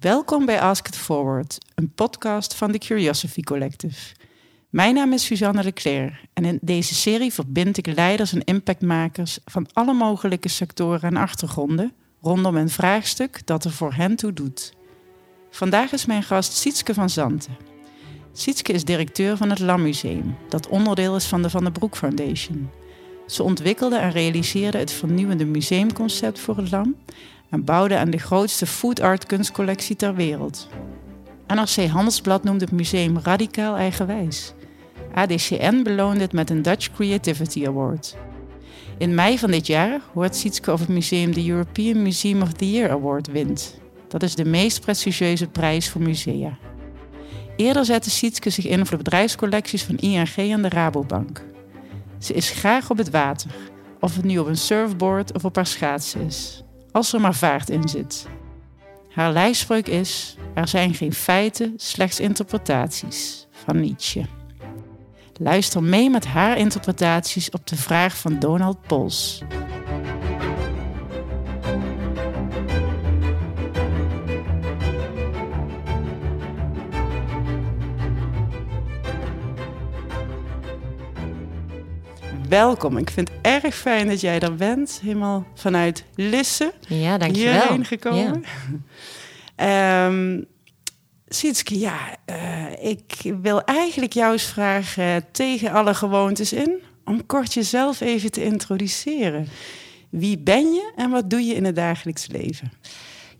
[0.00, 4.14] Welkom bij Ask It Forward, een podcast van de Curiosity Collective.
[4.70, 9.66] Mijn naam is Suzanne Leclerc en in deze serie verbind ik leiders en impactmakers van
[9.72, 14.74] alle mogelijke sectoren en achtergronden rondom een vraagstuk dat er voor hen toe doet.
[15.50, 17.56] Vandaag is mijn gast Sietske van Zanten.
[18.32, 21.96] Sietske is directeur van het LAM Museum, dat onderdeel is van de Van der Broek
[21.96, 22.70] Foundation.
[23.26, 26.96] Ze ontwikkelde en realiseerde het vernieuwende museumconcept voor het LAM
[27.50, 30.68] en bouwde aan de grootste food art kunstcollectie ter wereld.
[31.46, 34.52] NRC Handelsblad noemde het museum radicaal eigenwijs.
[35.14, 38.16] ADCN beloonde het met een Dutch Creativity Award.
[38.98, 42.70] In mei van dit jaar hoort Sietske of het museum de European Museum of the
[42.70, 43.80] Year Award wint.
[44.08, 46.58] Dat is de meest prestigieuze prijs voor musea.
[47.56, 51.44] Eerder zette Sietske zich in voor de bedrijfscollecties van ING en de Rabobank.
[52.18, 53.50] Ze is graag op het water,
[54.00, 57.70] of het nu op een surfboard of op haar schaatsen is als er maar vaart
[57.70, 58.26] in zit.
[59.10, 64.26] Haar lijfspreuk is: er zijn geen feiten, slechts interpretaties van Nietzsche.
[65.42, 69.42] Luister mee met haar interpretaties op de vraag van Donald Pols.
[82.50, 82.96] Welkom.
[82.96, 84.98] Ik vind het erg fijn dat jij er bent.
[85.02, 86.72] Helemaal vanuit Lisse.
[86.88, 87.52] Ja, dankjewel.
[87.52, 88.44] Hierheen gekomen.
[89.56, 90.06] Ja.
[90.06, 90.46] um,
[91.28, 96.82] Sietske, ja, uh, ik wil eigenlijk jou eens vragen tegen alle gewoontes in...
[97.04, 99.48] om kort jezelf even te introduceren.
[100.08, 102.72] Wie ben je en wat doe je in het dagelijks leven?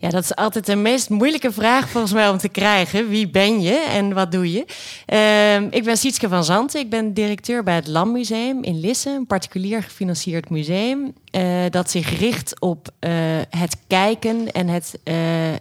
[0.01, 3.09] Ja, dat is altijd de meest moeilijke vraag volgens mij om te krijgen.
[3.09, 4.65] Wie ben je en wat doe je?
[5.07, 6.79] Uh, ik ben Sietske van Zanten.
[6.79, 9.09] Ik ben directeur bij het Landmuseum in Lisse.
[9.09, 11.13] Een particulier gefinancierd museum.
[11.31, 13.11] Uh, dat zich richt op uh,
[13.49, 15.15] het kijken en het uh,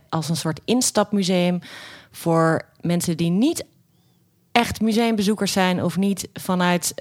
[0.08, 1.60] als een soort instapmuseum
[2.10, 3.64] voor mensen die niet
[4.52, 6.94] echt museumbezoekers zijn of niet vanuit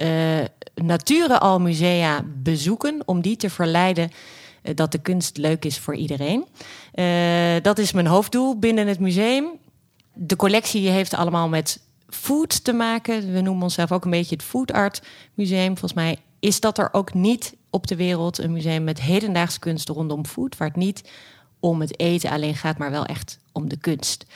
[0.74, 4.10] nature al musea bezoeken, om die te verleiden
[4.74, 6.44] dat de kunst leuk is voor iedereen.
[6.94, 9.48] Uh, dat is mijn hoofddoel binnen het museum.
[10.14, 13.32] De collectie heeft allemaal met food te maken.
[13.32, 15.02] We noemen onszelf ook een beetje het Food Art
[15.34, 15.68] Museum.
[15.68, 19.88] Volgens mij is dat er ook niet op de wereld een museum met hedendaagse kunst
[19.88, 21.10] rondom food, waar het niet
[21.60, 24.26] om het eten alleen gaat, maar wel echt om de kunst.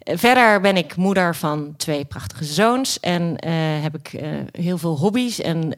[0.00, 4.78] Eh, verder ben ik moeder van twee prachtige zoons en uh, heb ik uh, heel
[4.78, 5.40] veel hobby's.
[5.40, 5.72] En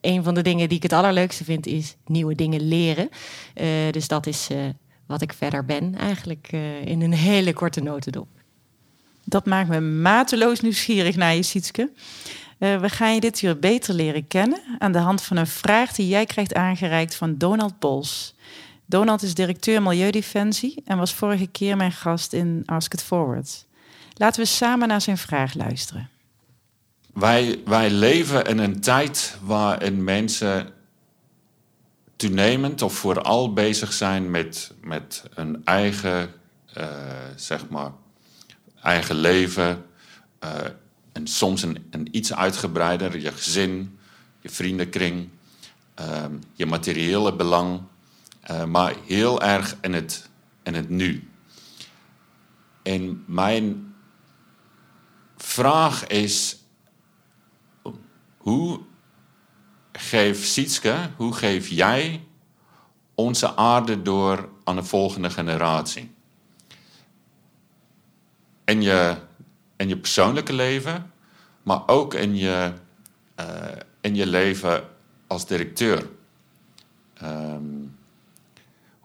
[0.00, 3.08] een van de dingen die ik het allerleukste vind is nieuwe dingen leren.
[3.90, 4.48] dus dat is
[5.06, 6.48] wat ik verder ben, eigenlijk
[6.84, 8.28] in een hele korte notendop.
[9.24, 11.90] Dat maakt me mateloos nieuwsgierig naar je, Sietske.
[12.58, 16.08] We gaan je dit uur beter leren kennen aan de hand van een vraag die
[16.08, 18.34] jij krijgt aangereikt van Donald Bols.
[18.86, 23.66] Donald is directeur Milieudefensie en was vorige keer mijn gast in Ask It Forward.
[24.14, 26.10] Laten we samen naar zijn vraag luisteren.
[27.12, 30.68] Wij, wij leven in een tijd waarin mensen
[32.16, 36.30] toenemend of vooral bezig zijn met, met een eigen,
[36.78, 36.84] uh,
[37.36, 37.90] zeg maar,
[38.82, 39.84] eigen leven.
[40.44, 40.50] Uh,
[41.12, 43.98] en soms een, een iets uitgebreider, je gezin,
[44.40, 45.28] je vriendenkring,
[46.00, 47.80] uh, je materiële belang.
[48.66, 50.28] Maar heel erg in het,
[50.62, 51.30] in het nu.
[52.82, 53.94] En mijn
[55.36, 56.64] vraag is:
[58.36, 58.80] hoe
[59.92, 62.24] geef Sietske, hoe geef jij
[63.14, 66.14] onze aarde door aan de volgende generatie?
[68.64, 69.16] In je,
[69.76, 71.12] in je persoonlijke leven,
[71.62, 72.72] maar ook in je,
[73.40, 73.46] uh,
[74.00, 74.88] in je leven
[75.26, 76.08] als directeur.
[77.22, 77.85] Um,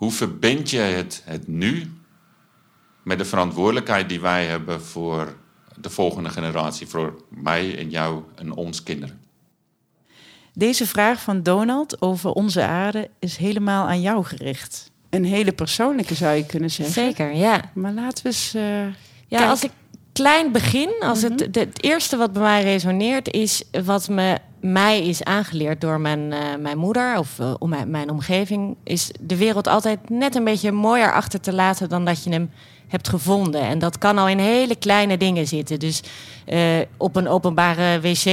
[0.02, 1.92] hoe verbind je het, het nu
[3.04, 5.36] met de verantwoordelijkheid die wij hebben voor
[5.76, 9.22] de volgende generatie, voor mij en jou en ons kinderen?
[10.54, 14.92] Deze vraag van Donald over onze aarde is helemaal aan jou gericht.
[15.10, 16.94] Een hele persoonlijke zou je kunnen zeggen.
[16.94, 17.72] Zeker, ja.
[17.74, 18.56] Maar laten we eens.
[18.56, 18.88] Uh,
[19.28, 19.72] ja, als ik
[20.12, 21.60] klein begin, als het, mhm.
[21.60, 26.40] het eerste wat bij mij resoneert, is wat me, mij is aangeleerd door mijn, uh,
[26.60, 30.72] mijn moeder of uh, om mijn, mijn omgeving, is de wereld altijd net een beetje
[30.72, 32.52] mooier achter te laten dan dat je hem
[32.88, 33.62] hebt gevonden.
[33.62, 35.80] En dat kan al in hele kleine dingen zitten.
[35.80, 36.02] Dus
[36.48, 36.60] uh,
[36.98, 38.26] op een openbare wc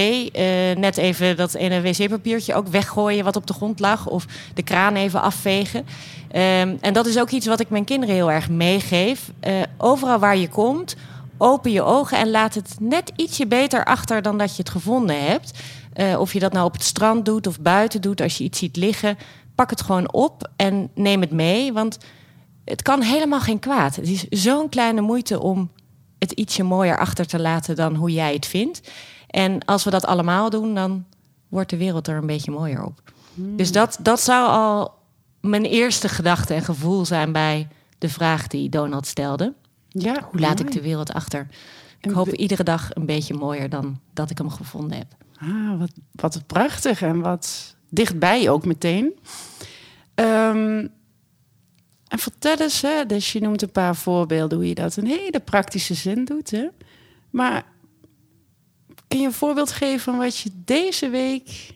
[0.79, 4.07] net even dat ene wc-papiertje ook weggooien wat op de grond lag.
[4.07, 5.79] Of de kraan even afvegen.
[5.81, 9.31] Um, en dat is ook iets wat ik mijn kinderen heel erg meegeef.
[9.77, 10.97] Overal waar je komt,
[11.39, 15.25] open je ogen en laat het net ietsje beter achter dan dat je het gevonden
[15.25, 15.59] hebt.
[16.19, 18.77] Of je dat nou op het strand doet of buiten doet, als je iets ziet
[18.77, 19.19] liggen,
[19.55, 21.73] pak het gewoon op en neem het mee.
[21.73, 21.99] Want
[22.65, 23.97] het kan helemaal geen kwaad.
[23.97, 25.71] Het is zo'n kleine moeite om
[26.19, 28.91] het ietsje mooier achter te laten dan hoe jij het vindt.
[29.27, 31.05] En als we dat allemaal doen, dan
[31.49, 33.03] wordt de wereld er een beetje mooier op.
[33.35, 34.95] Dus dat, dat zou al
[35.41, 37.69] mijn eerste gedachte en gevoel zijn bij
[37.99, 39.55] de vraag die Donald stelde.
[39.89, 41.47] Ja, Hoe laat ik de wereld achter?
[42.01, 45.07] Ik hoop iedere dag een beetje mooier dan dat ik hem gevonden heb.
[45.41, 49.19] Ah, wat, wat prachtig en wat dichtbij ook meteen.
[50.15, 50.87] Ehm,
[52.09, 55.41] en vertel eens, hè, dus je noemt een paar voorbeelden hoe je dat in hele
[55.41, 56.51] praktische zin doet.
[56.51, 56.69] Hè?
[57.31, 57.65] Maar
[59.09, 61.75] kun je een voorbeeld geven van wat je deze week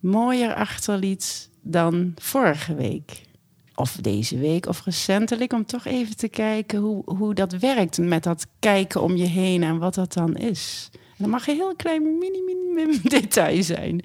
[0.00, 3.26] mooier achterliet dan vorige week?
[3.74, 8.22] Of deze week of recentelijk, om toch even te kijken hoe, hoe dat werkt met
[8.22, 10.90] dat kijken om je heen en wat dat dan is.
[11.18, 14.02] Dat mag een heel klein mini, mini, mini detail zijn.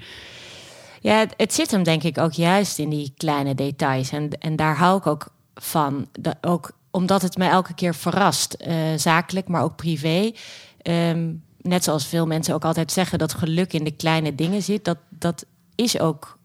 [1.02, 4.10] Ja, het, zit hem denk ik ook juist in die kleine details.
[4.10, 6.08] En, en daar hou ik ook van.
[6.42, 8.54] Ook omdat het mij elke keer verrast.
[8.54, 10.32] eh, zakelijk, maar ook privé.
[10.82, 14.86] Ehm, net zoals veel mensen ook altijd zeggen dat geluk in de kleine dingen zit.
[14.86, 15.46] Dat, dat
[15.76, 16.38] is ook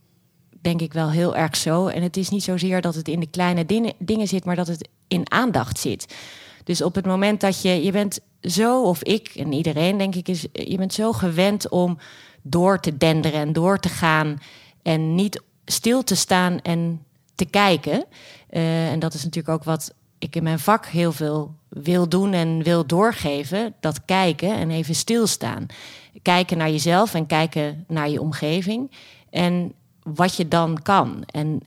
[0.61, 1.87] denk ik wel heel erg zo.
[1.87, 4.67] En het is niet zozeer dat het in de kleine dingen, dingen zit, maar dat
[4.67, 6.15] het in aandacht zit.
[6.65, 10.29] Dus op het moment dat je, je bent zo, of ik en iedereen denk ik,
[10.29, 11.99] is, je bent zo gewend om
[12.43, 14.39] door te denderen en door te gaan
[14.83, 17.05] en niet stil te staan en
[17.35, 18.05] te kijken.
[18.49, 22.33] Eh, en dat is natuurlijk ook wat ik in mijn vak heel veel wil doen
[22.33, 23.75] en wil doorgeven.
[23.81, 25.67] Dat kijken en even stilstaan.
[26.23, 28.91] Kijken naar jezelf en kijken naar je omgeving.
[29.31, 31.23] En wat je dan kan.
[31.27, 31.63] En,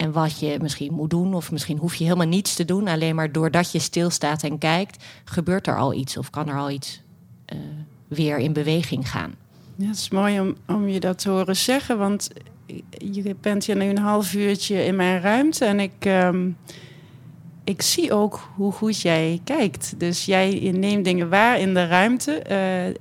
[0.00, 1.34] en wat je misschien moet doen.
[1.34, 2.88] Of misschien hoef je helemaal niets te doen.
[2.88, 6.16] Alleen maar doordat je stilstaat en kijkt, gebeurt er al iets.
[6.16, 7.02] Of kan er al iets
[7.44, 7.58] eh,
[8.08, 9.34] weer in beweging gaan.
[9.76, 12.30] Ja, het is mooi om, om je dat te horen zeggen, want
[12.98, 16.50] je bent hier nu een half uurtje in mijn ruimte en ik, ehm,
[17.64, 19.94] ik zie ook hoe goed jij kijkt.
[19.96, 22.94] Dus jij neemt dingen waar in de ruimte, eh, eh,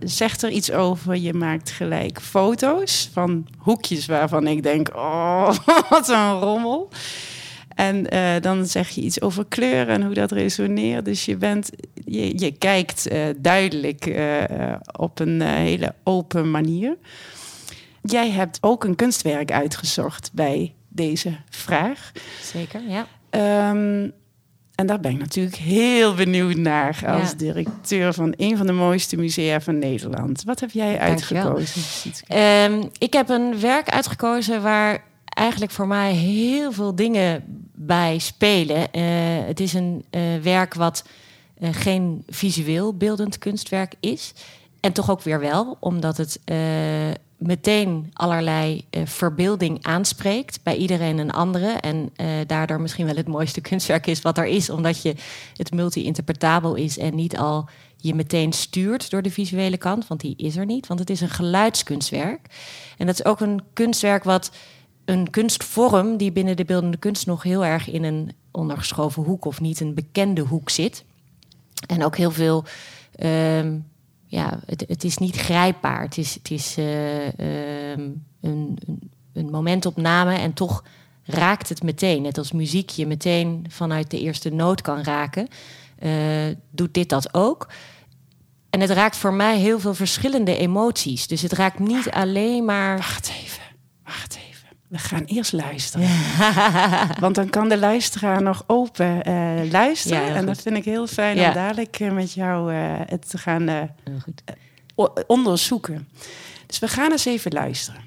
[0.00, 5.50] zegt er iets over, je maakt gelijk foto's van hoekjes waarvan ik denk, oh,
[5.90, 6.88] wat een rommel.
[7.74, 11.04] En eh, dan zeg je iets over kleur en hoe dat resoneert.
[11.04, 11.70] Dus je, bent,
[12.04, 14.16] je, je kijkt duidelijk
[14.98, 16.96] op een hele open manier.
[18.02, 22.12] Jij hebt ook een kunstwerk uitgezocht bij deze vraag.
[22.42, 23.06] Zeker, ja.
[23.30, 24.08] Ehm,
[24.74, 27.36] en daar ben ik natuurlijk heel benieuwd naar als Ja.
[27.36, 30.42] directeur van een van de mooiste musea van Nederland.
[30.44, 31.82] Wat heb jij uitgekozen?
[32.26, 37.44] Ehm, ik heb een werk uitgekozen waar eigenlijk voor mij heel veel dingen
[37.74, 38.92] bij spelen.
[38.92, 39.02] Eh,
[39.46, 41.04] het is een eh, werk wat
[41.58, 44.32] eh, geen visueel beeldend kunstwerk is.
[44.80, 46.40] En toch ook weer wel, omdat het
[47.36, 51.68] meteen allerlei eh, verbeelding aanspreekt bij iedereen een andere.
[51.68, 55.14] En eh, daardoor misschien wel het mooiste kunstwerk is wat er is, omdat je
[55.56, 60.36] het multi-interpretabel is en niet al je meteen stuurt door de visuele kant, want die
[60.36, 60.86] is er niet.
[60.86, 62.40] Want het is een geluidskunstwerk.
[62.98, 64.50] En dat is ook een kunstwerk wat
[65.04, 69.60] een kunstvorm die binnen de beeldende kunst nog heel erg in een ondergeschoven hoek of
[69.60, 71.04] niet een bekende hoek zit.
[71.86, 72.64] En ook heel veel.
[73.12, 73.78] ehm,
[74.36, 76.02] ja, het, het is niet grijpbaar.
[76.02, 78.00] Het is, het is eh, ehm,
[78.40, 80.84] een, een, een momentopname en toch
[81.24, 82.22] raakt het meteen.
[82.22, 85.48] Net als muziek je meteen vanuit de eerste noot kan raken,
[85.98, 86.10] eh,
[86.70, 87.68] doet dit dat ook.
[88.70, 91.26] En het raakt voor mij heel veel verschillende emoties.
[91.26, 92.96] Dus het raakt niet alleen maar.
[92.96, 93.62] Wacht even,
[94.04, 94.45] wacht even.
[94.88, 96.08] We gaan eerst luisteren.
[97.20, 100.22] Want dan kan de luisteraar nog open eh, luisteren.
[100.22, 100.46] Ja, en goed.
[100.46, 101.48] dat vind ik heel fijn Ja.
[101.48, 103.82] om dadelijk eh, met jou eh, het te gaan eh,
[105.26, 106.08] onderzoeken.
[106.66, 108.00] Dus we gaan eens even luisteren.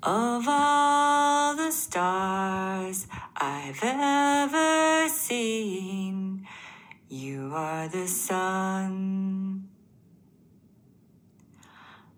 [0.00, 6.46] Of all the stars I've ever seen,
[7.08, 9.65] you are the sun.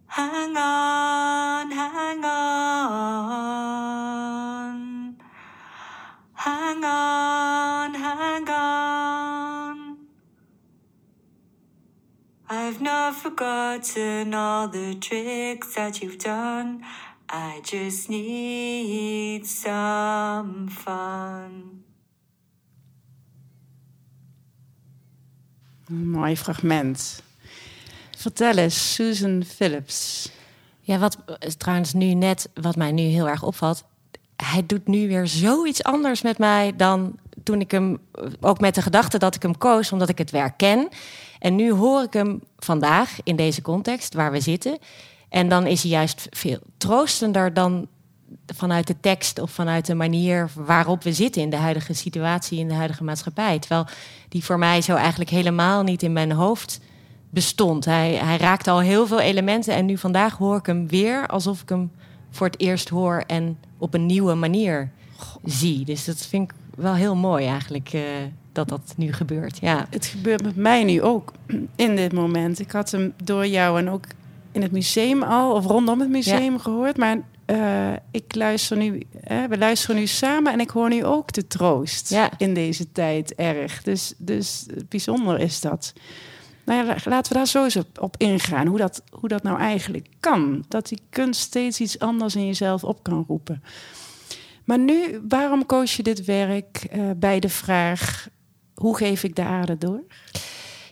[0.08, 2.38] Hang on, hang on.
[6.34, 9.98] Hang on, hang on.
[12.48, 16.82] I've not forgotten all the tricks that you've done.
[17.28, 21.84] I just need some fun.
[25.88, 27.22] Een mooi fragment.
[28.18, 30.30] Vertel eens, Susan Phillips.
[30.80, 33.84] Ja, wat is trouwens nu net, wat mij nu heel erg opvalt.
[34.36, 37.98] Hij doet nu weer zoiets anders met mij dan toen ik hem,
[38.40, 40.88] ook met de gedachte dat ik hem koos, omdat ik het werk ken.
[41.38, 44.78] En nu hoor ik hem vandaag in deze context waar we zitten.
[45.28, 47.88] En dan is hij juist veel troostender dan
[48.46, 52.68] vanuit de tekst of vanuit de manier waarop we zitten in de huidige situatie, in
[52.68, 53.58] de huidige maatschappij.
[53.58, 53.86] Terwijl
[54.28, 56.80] die voor mij zo eigenlijk helemaal niet in mijn hoofd
[57.30, 57.84] bestond.
[57.84, 61.62] Hij, hij raakte al heel veel elementen en nu vandaag hoor ik hem weer alsof
[61.62, 61.90] ik hem
[62.30, 64.90] voor het eerst hoor en op een nieuwe manier
[65.44, 65.84] zie.
[65.84, 67.92] Dus dat vind ik wel heel mooi eigenlijk.
[67.92, 68.02] Uh,
[68.52, 69.58] dat dat nu gebeurt.
[69.60, 69.86] Ja.
[69.90, 71.32] Het gebeurt met mij nu ook
[71.76, 72.58] in dit moment.
[72.58, 74.04] Ik had hem door jou en ook
[74.52, 76.96] in het museum al, of rondom het museum gehoord.
[76.96, 79.02] Maar uh, ik luister nu,
[79.48, 82.30] we luisteren nu samen en ik hoor nu ook de troost ja.
[82.36, 83.82] in deze tijd erg.
[83.82, 85.92] Dus, dus bijzonder is dat.
[86.68, 88.66] Nou ja, laten we daar zo eens op, ingaan.
[88.66, 90.64] Hoe dat, hoe dat nou eigenlijk kan.
[90.68, 93.62] Dat die kunst steeds iets anders in jezelf op kan roepen.
[94.64, 98.28] Maar nu, waarom koos je dit werk uh, bij de vraag:
[98.74, 100.02] hoe geef ik de aarde door?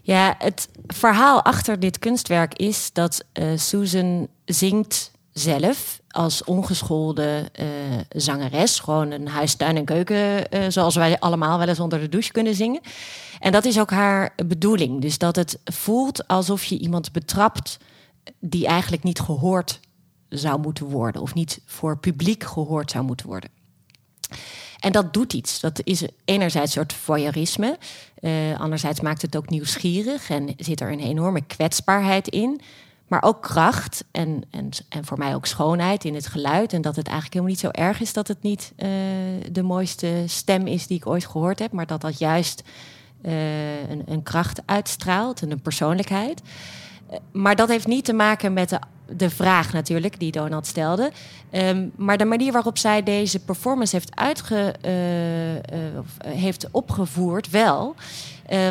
[0.02, 7.66] Ja, het verhaal achter dit kunstwerk is dat uh, Susan zingt zelf als ongeschoolde uh,
[8.08, 8.78] zangeres.
[8.78, 12.32] Gewoon een huis, tuin en keuken, uh, zoals wij allemaal wel eens onder de douche
[12.32, 12.80] kunnen zingen.
[13.40, 15.00] En dat is ook haar bedoeling.
[15.00, 17.78] Dus dat het voelt alsof je iemand betrapt
[18.40, 19.80] die eigenlijk niet gehoord
[20.28, 21.22] zou moeten worden.
[21.22, 23.50] Of niet voor publiek gehoord zou moeten worden.
[24.80, 25.60] En dat doet iets.
[25.60, 27.78] Dat is enerzijds een soort voyeurisme.
[28.20, 32.60] Uh, anderzijds maakt het ook nieuwsgierig en zit er een enorme kwetsbaarheid in.
[33.06, 36.72] Maar ook kracht en, en, en voor mij ook schoonheid in het geluid.
[36.72, 38.88] En dat het eigenlijk helemaal niet zo erg is dat het niet uh,
[39.52, 41.72] de mooiste stem is die ik ooit gehoord heb.
[41.72, 42.62] Maar dat dat juist
[43.22, 46.42] uh, een, een, kracht uitstraalt en een persoonlijkheid.
[47.32, 51.12] maar dat heeft niet te maken met de de vraag natuurlijk die Donald stelde.
[51.52, 54.74] Um, maar de manier waarop zij deze performance heeft, uitge,
[56.26, 57.94] heeft opgevoerd, wel.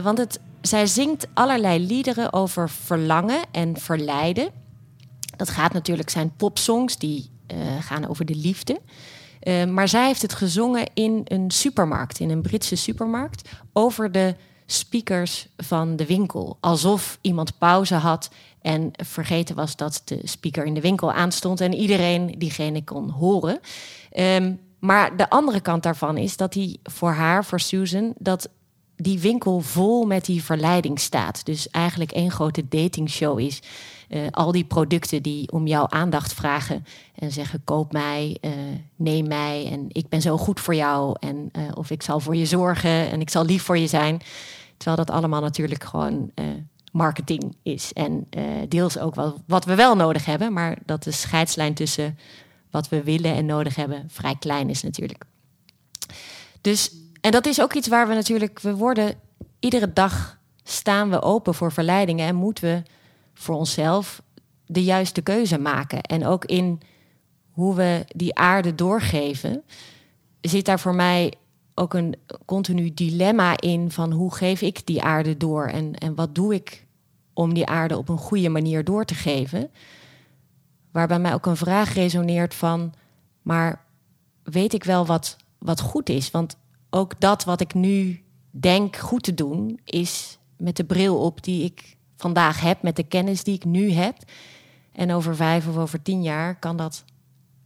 [0.04, 4.50] Want het, zij zingt allerlei liederen over verlangen en verleiden.
[5.38, 7.30] Dat gaat natuurlijk zijn popsongs die
[7.80, 8.82] gaan over de liefde.
[9.70, 15.48] maar zij heeft het gezongen in een supermarkt, in een Britse supermarkt, over de speakers
[15.58, 16.58] van de winkel.
[16.60, 18.30] Alsof iemand pauze had
[18.62, 23.60] en vergeten was dat de speaker in de winkel aanstond en iedereen diegene kon horen.
[24.18, 28.50] Um, maar de andere kant daarvan is dat hij voor haar, voor Susan, dat
[28.98, 31.46] die winkel vol met die verleiding staat.
[31.46, 33.60] Dus eigenlijk één grote datingshow is.
[34.10, 36.86] Uh, al die producten die om jouw aandacht vragen
[37.16, 38.52] en zeggen: koop mij, uh,
[38.96, 41.16] neem mij en ik ben zo goed voor jou.
[41.20, 44.22] En, uh, of ik zal voor je zorgen en ik zal lief voor je zijn.
[44.78, 46.32] Terwijl dat allemaal natuurlijk gewoon
[46.92, 47.94] marketing is.
[47.94, 48.28] En
[48.70, 52.18] deels ook wel wat we wel nodig hebben, maar dat de scheidslijn tussen
[52.72, 55.24] wat we willen en nodig hebben vrij klein is natuurlijk.
[56.62, 56.92] Dus,
[57.26, 59.14] en dat is ook iets waar we natuurlijk, we worden
[59.60, 62.84] iedere dag staan we open voor verleidingen en moeten we
[63.34, 64.22] voor onszelf
[64.66, 66.02] de juiste keuze maken.
[66.02, 66.82] En ook in
[67.52, 69.64] hoe we die aarde doorgeven,
[70.42, 71.34] zit daar voor mij
[71.76, 72.16] ook een
[72.46, 76.86] continu dilemma in van hoe geef ik die aarde door en, en wat doe ik
[77.34, 79.70] om die aarde op een goede manier door te geven.
[80.92, 82.94] Waarbij mij ook een vraag resoneert van,
[83.42, 83.86] maar
[84.44, 86.32] weet ik wel wat, wat goed is?
[86.32, 86.58] Want
[86.96, 91.64] ook dat wat ik nu denk goed te doen, is met de bril op die
[91.64, 94.16] ik vandaag heb, met de kennis die ik nu heb.
[94.92, 97.04] En over vijf of over tien jaar kan dat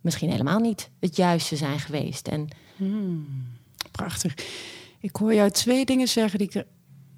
[0.01, 2.27] misschien helemaal niet het juiste zijn geweest.
[2.27, 2.47] En...
[2.75, 3.27] Hmm,
[3.91, 4.35] prachtig.
[4.99, 6.65] Ik hoor jou twee dingen zeggen die ik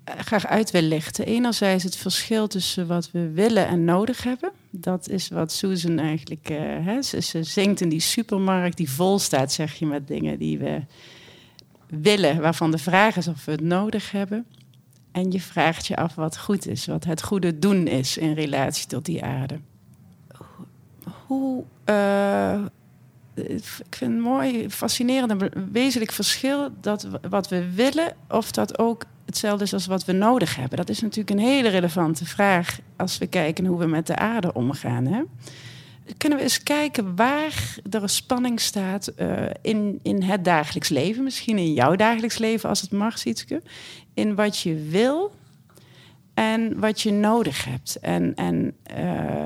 [0.06, 1.26] graag uit wil lichten.
[1.26, 4.52] Enerzijds het verschil tussen wat we willen en nodig hebben.
[4.72, 6.50] Dat is wat Susan eigenlijk...
[6.50, 10.58] Uh, ze, ze, zingt in die supermarkt die vol staat, zeg je, met dingen die
[10.58, 10.82] we
[11.92, 12.42] willen.
[12.42, 14.46] Waarvan de vraag is of we het nodig hebben.
[15.12, 18.88] En je vraagt je af wat goed is, wat het goede doen is in relatie
[18.88, 19.60] tot die aarde.
[21.26, 21.64] Hoe...
[21.90, 22.60] Uh,
[23.34, 29.06] ik vind het mooi, fascinerend en wezenlijk verschil dat wat we willen, of dat ook
[29.26, 30.78] hetzelfde is als wat we nodig hebben?
[30.78, 34.54] Dat is natuurlijk een hele relevante vraag als we kijken hoe we met de aarde
[34.54, 35.06] omgaan.
[35.06, 35.22] Hè?
[36.18, 41.24] Kunnen we eens kijken waar er een spanning staat uh, in, in het dagelijks leven,
[41.24, 43.62] misschien in jouw dagelijks leven als het mag, Sietske,
[44.14, 45.32] in wat je wil
[46.34, 48.00] en wat je nodig hebt.
[48.00, 49.46] En, en uh,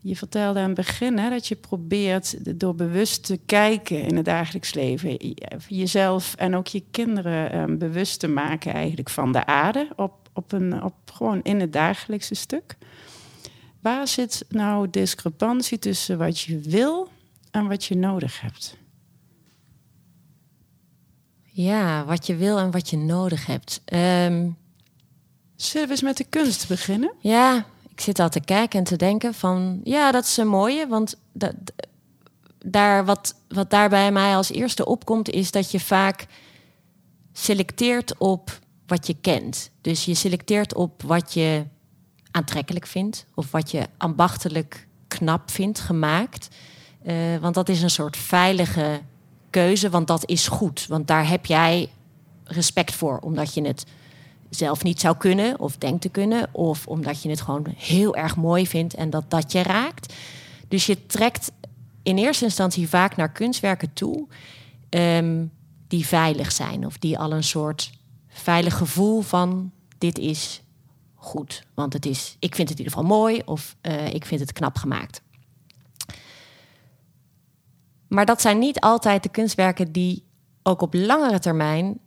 [0.00, 4.24] je vertelde aan het begin hè, dat je probeert door bewust te kijken in het
[4.24, 5.34] dagelijks leven,
[5.68, 10.52] jezelf en ook je kinderen um, bewust te maken eigenlijk van de aarde op, op
[10.52, 12.76] een, op, gewoon in het dagelijkse stuk.
[13.84, 17.08] Waar zit nou discrepantie tussen wat je wil
[17.50, 18.76] en wat je nodig hebt?
[21.42, 23.82] Ja, wat je wil en wat je nodig hebt.
[23.92, 24.56] Um...
[25.56, 27.12] Zullen we eens met de kunst beginnen?
[27.18, 29.80] Ja, ik zit al te kijken en te denken van...
[29.82, 31.54] ja, dat is een mooie, want dat,
[32.64, 36.26] daar wat, wat daar bij mij als eerste opkomt, is dat je vaak
[37.32, 39.70] selecteert op wat je kent.
[39.80, 41.64] Dus je selecteert op wat je
[42.34, 46.48] aantrekkelijk vindt of wat je ambachtelijk knap vindt gemaakt.
[47.02, 49.00] Eh, want dat is een soort veilige
[49.50, 50.86] keuze, want dat is goed.
[50.86, 51.90] Want daar heb jij
[52.44, 53.86] respect voor, omdat je het
[54.50, 58.36] zelf niet zou kunnen of denkt te kunnen, of omdat je het gewoon heel erg
[58.36, 60.14] mooi vindt en dat dat je raakt.
[60.68, 61.52] Dus je trekt
[62.02, 64.26] in eerste instantie vaak naar kunstwerken toe
[64.88, 65.44] ehm,
[65.88, 67.92] die veilig zijn of die al een soort
[68.28, 70.62] veilig gevoel van dit is
[71.24, 71.66] goed.
[71.74, 74.52] Want het is, ik vind het in ieder geval mooi of uh, ik vind het
[74.52, 75.22] knap gemaakt.
[78.08, 80.24] Maar dat zijn niet altijd de kunstwerken die
[80.62, 81.98] ook op langere termijn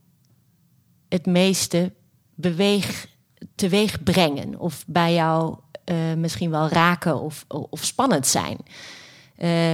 [1.10, 1.94] het meeste
[2.36, 3.08] beweeg,
[3.56, 4.60] teweeg brengen.
[4.60, 8.58] Of bij jou uh, misschien wel raken of, of spannend zijn.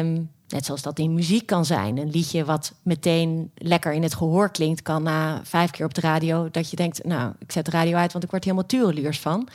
[0.05, 1.97] Um, net zoals dat in muziek kan zijn.
[1.97, 6.01] Een liedje wat meteen lekker in het gehoor klinkt, kan na vijf keer op de
[6.01, 9.19] radio dat je denkt, nou, ik zet de radio uit, want ik word helemaal tureluurs
[9.19, 9.47] van.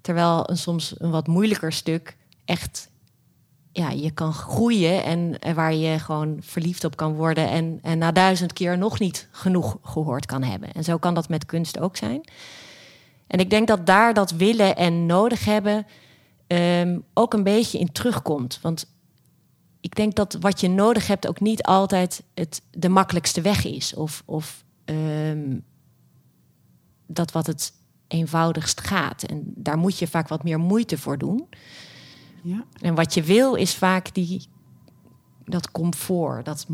[0.00, 2.90] Terwijl een soms een wat moeilijker stuk echt
[3.72, 8.12] ja, je kan groeien en, waar je gewoon verliefd op kan worden en, en na
[8.12, 10.72] duizend keer nog niet genoeg gehoord kan hebben.
[10.72, 12.20] En zo kan dat met kunst ook zijn.
[13.26, 15.86] En ik denk dat daar dat willen en nodig hebben
[16.46, 18.58] um, ook een beetje in terugkomt.
[18.62, 18.86] Want
[19.86, 23.94] ik denk dat wat je nodig hebt ook niet altijd het, de makkelijkste weg is.
[23.94, 25.64] Of, of um,
[27.06, 27.72] dat wat het
[28.08, 29.22] eenvoudigst gaat.
[29.22, 31.48] En daar moet je vaak wat meer moeite voor doen.
[32.42, 32.64] Ja.
[32.80, 34.46] En wat je wil is vaak die,
[35.44, 36.66] dat comfort, dat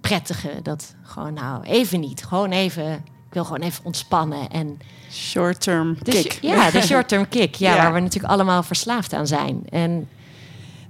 [0.00, 2.92] prettige, dat gewoon nou even niet, gewoon even,
[3.26, 4.78] ik wil gewoon even ontspannen en
[5.10, 6.32] short-term kick.
[6.32, 9.62] Ja, de short-term kick, ja, waar we natuurlijk allemaal verslaafd aan zijn.
[9.68, 10.08] En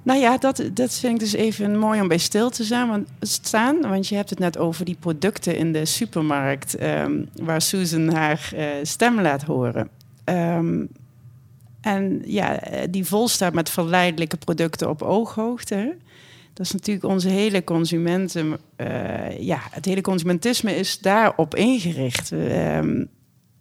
[0.02, 2.88] nou ja, dat, dat vind ik dus even mooi om bij stil te staan.
[2.88, 6.82] Want, staan, want je hebt het net over die producten in de supermarkt...
[6.82, 9.88] Um, waar Susan haar uh, stem laat horen.
[10.24, 10.88] Um,
[11.80, 15.96] en ja, die vol staat met verleidelijke producten op ooghoogte.
[16.52, 18.58] Dat is natuurlijk onze hele consumenten.
[18.76, 22.30] Uh, ja, het hele consumentisme is daarop ingericht.
[22.30, 23.08] Um,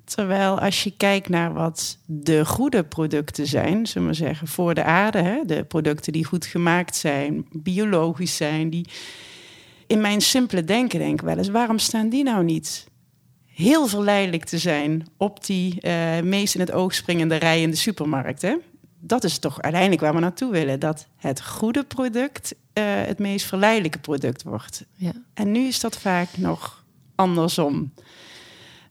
[0.09, 4.83] terwijl als je kijkt naar wat de goede producten zijn, zullen we zeggen, voor de
[4.83, 8.89] aarde, hè, de producten die goed gemaakt zijn, biologisch zijn, die
[9.87, 12.87] in mijn simpele denken denk ik wel eens, waarom staan die nou niet
[13.45, 17.75] heel verleidelijk te zijn op die uh, meest in het oog springende rij in de
[17.75, 18.41] supermarkt.
[18.41, 18.55] Hè?
[18.99, 20.79] Dat is toch uiteindelijk waar we naartoe willen.
[20.79, 24.85] Dat het goede product uh, het meest verleidelijke product wordt.
[24.95, 25.11] Ja.
[25.33, 26.83] En nu is dat vaak nog
[27.15, 27.93] andersom.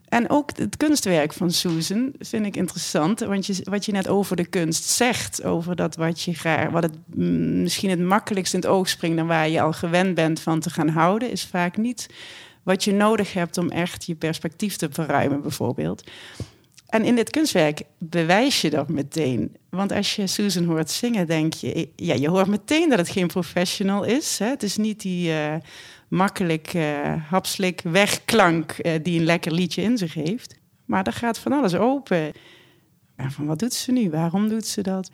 [0.08, 3.20] En ook het kunstwerk van Susan vind ik interessant.
[3.20, 6.82] Want je, wat je net over de kunst zegt, over dat wat je graag, wat
[6.82, 10.60] het misschien het makkelijkst in het oog springt en waar je al gewend bent van
[10.60, 12.06] te gaan houden, is vaak niet
[12.62, 16.02] wat je nodig hebt om echt je perspectief te verruimen, bijvoorbeeld.
[16.86, 19.56] En in dit kunstwerk bewijs je dat meteen.
[19.70, 23.26] Want als je Susan hoort zingen, denk je, ja, je hoort meteen dat het geen
[23.26, 24.38] professional is.
[24.38, 24.46] Hè?
[24.46, 25.54] Het is niet die uh,
[26.08, 30.58] makkelijk, uh, hapslik wegklank uh, die een lekker liedje in zich heeft.
[30.84, 32.32] Maar er gaat van alles open.
[33.16, 34.10] En van wat doet ze nu?
[34.10, 35.10] Waarom doet ze dat?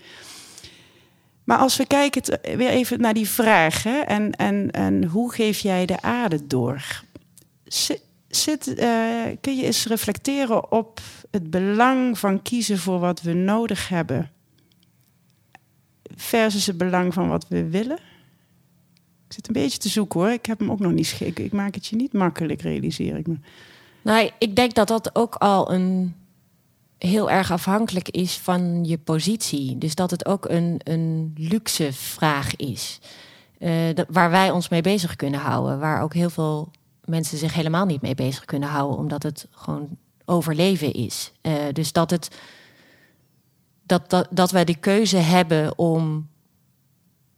[1.45, 3.99] Maar als we kijken weer even naar die vraag, hè?
[3.99, 7.03] En, en, en hoe geef jij de aarde door?
[8.29, 13.89] Zit, uh, kun je eens reflecteren op het belang van kiezen voor wat we nodig
[13.89, 14.31] hebben
[16.17, 17.99] versus het belang van wat we willen?
[19.35, 20.31] Zit een beetje te zoeken hoor.
[20.31, 21.39] Ik heb hem ook nog niet schik.
[21.39, 23.37] Ik maak het je niet makkelijk, realiseer ik me.
[24.03, 26.15] Nou, ik denk dat dat ook al een
[26.99, 29.79] heel erg afhankelijk is van je positie.
[29.79, 32.99] Dus dat het ook een, een luxe vraag is.
[33.59, 33.71] Uh,
[34.09, 35.79] waar wij ons mee bezig kunnen houden.
[35.79, 36.71] Waar ook heel veel
[37.05, 39.89] mensen zich helemaal niet mee bezig kunnen houden, omdat het gewoon
[40.25, 41.33] overleven is.
[41.43, 42.29] Uh, dus dat, het,
[43.83, 46.29] dat, dat, dat wij de keuze hebben om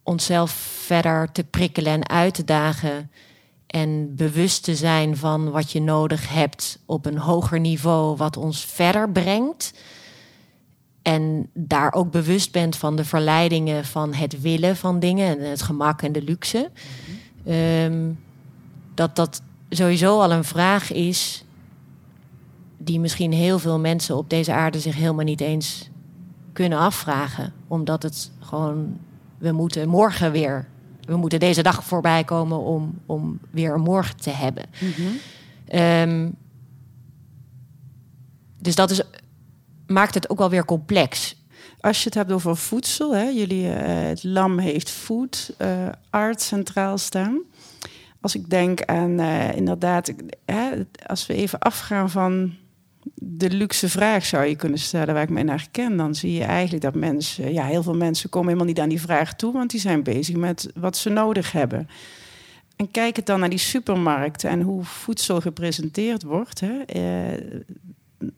[0.07, 0.51] onszelf
[0.85, 3.11] verder te prikkelen en uit te dagen.
[3.67, 8.65] En bewust te zijn van wat je nodig hebt op een hoger niveau, wat ons
[8.65, 9.73] verder brengt.
[11.01, 15.61] En daar ook bewust bent van de verleidingen van het willen van dingen en het
[15.61, 16.71] gemak en de luxe.
[17.47, 18.19] Um,
[18.93, 21.43] dat, dat, sowieso al een vraag is
[22.77, 25.89] die misschien heel veel mensen op deze aarde zich helemaal niet eens
[26.53, 27.53] kunnen afvragen.
[27.67, 28.97] Omdat het gewoon,
[29.37, 30.67] we moeten morgen weer,
[31.01, 34.65] we moeten deze dag voorbij komen om, om weer een morgen te hebben.
[34.79, 35.17] Mm
[35.73, 36.35] um,
[38.59, 39.01] dus dat is,
[39.87, 41.35] maakt het ook wel weer complex.
[41.79, 46.41] Als je het hebt over voedsel, hè, jullie, eh, het lam heeft food, eh, art
[46.41, 47.41] centraal staan.
[48.21, 50.13] Als ik denk aan eh, inderdaad,
[50.45, 50.69] hè,
[51.05, 52.53] als we even afgaan van
[53.21, 56.43] de luxe vraag zou je kunnen stellen waar ik me naar ken, dan zie je
[56.43, 59.69] eigenlijk dat mensen, ja, heel veel mensen komen helemaal niet aan die vraag toe, want
[59.69, 61.89] die zijn bezig met wat ze nodig hebben.
[62.75, 66.59] En kijk het dan naar die supermarkten en hoe voedsel gepresenteerd wordt.
[66.59, 67.61] Hè, eh,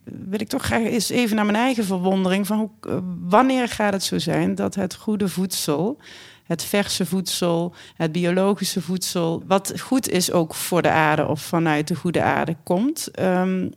[0.03, 3.93] wil ik toch graag eens even naar mijn eigen verwondering van hoe, eh, wanneer gaat
[3.93, 5.97] het zo zijn dat het goede voedsel,
[6.43, 11.87] het verse voedsel, het biologische voedsel, wat goed is ook voor de aarde of vanuit
[11.87, 13.67] de goede aarde komt, ehm,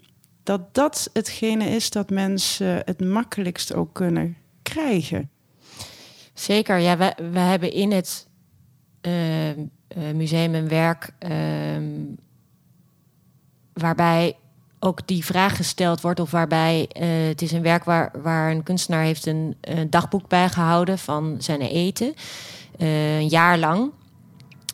[0.43, 5.31] dat dat hetgene is dat mensen het makkelijkst ook kunnen krijgen.
[6.35, 8.27] Zeker, ja, we, we hebben in het
[9.03, 9.57] uh, uh,
[10.15, 11.93] museum een werk ehm,
[13.73, 14.37] waarbij
[14.79, 18.63] ook die vraag gesteld wordt, of waarbij uh, het is een werk waar, waar een
[18.63, 22.15] kunstenaar heeft een, een dagboek bijgehouden van zijn eten,
[22.79, 23.91] uh, een jaar lang.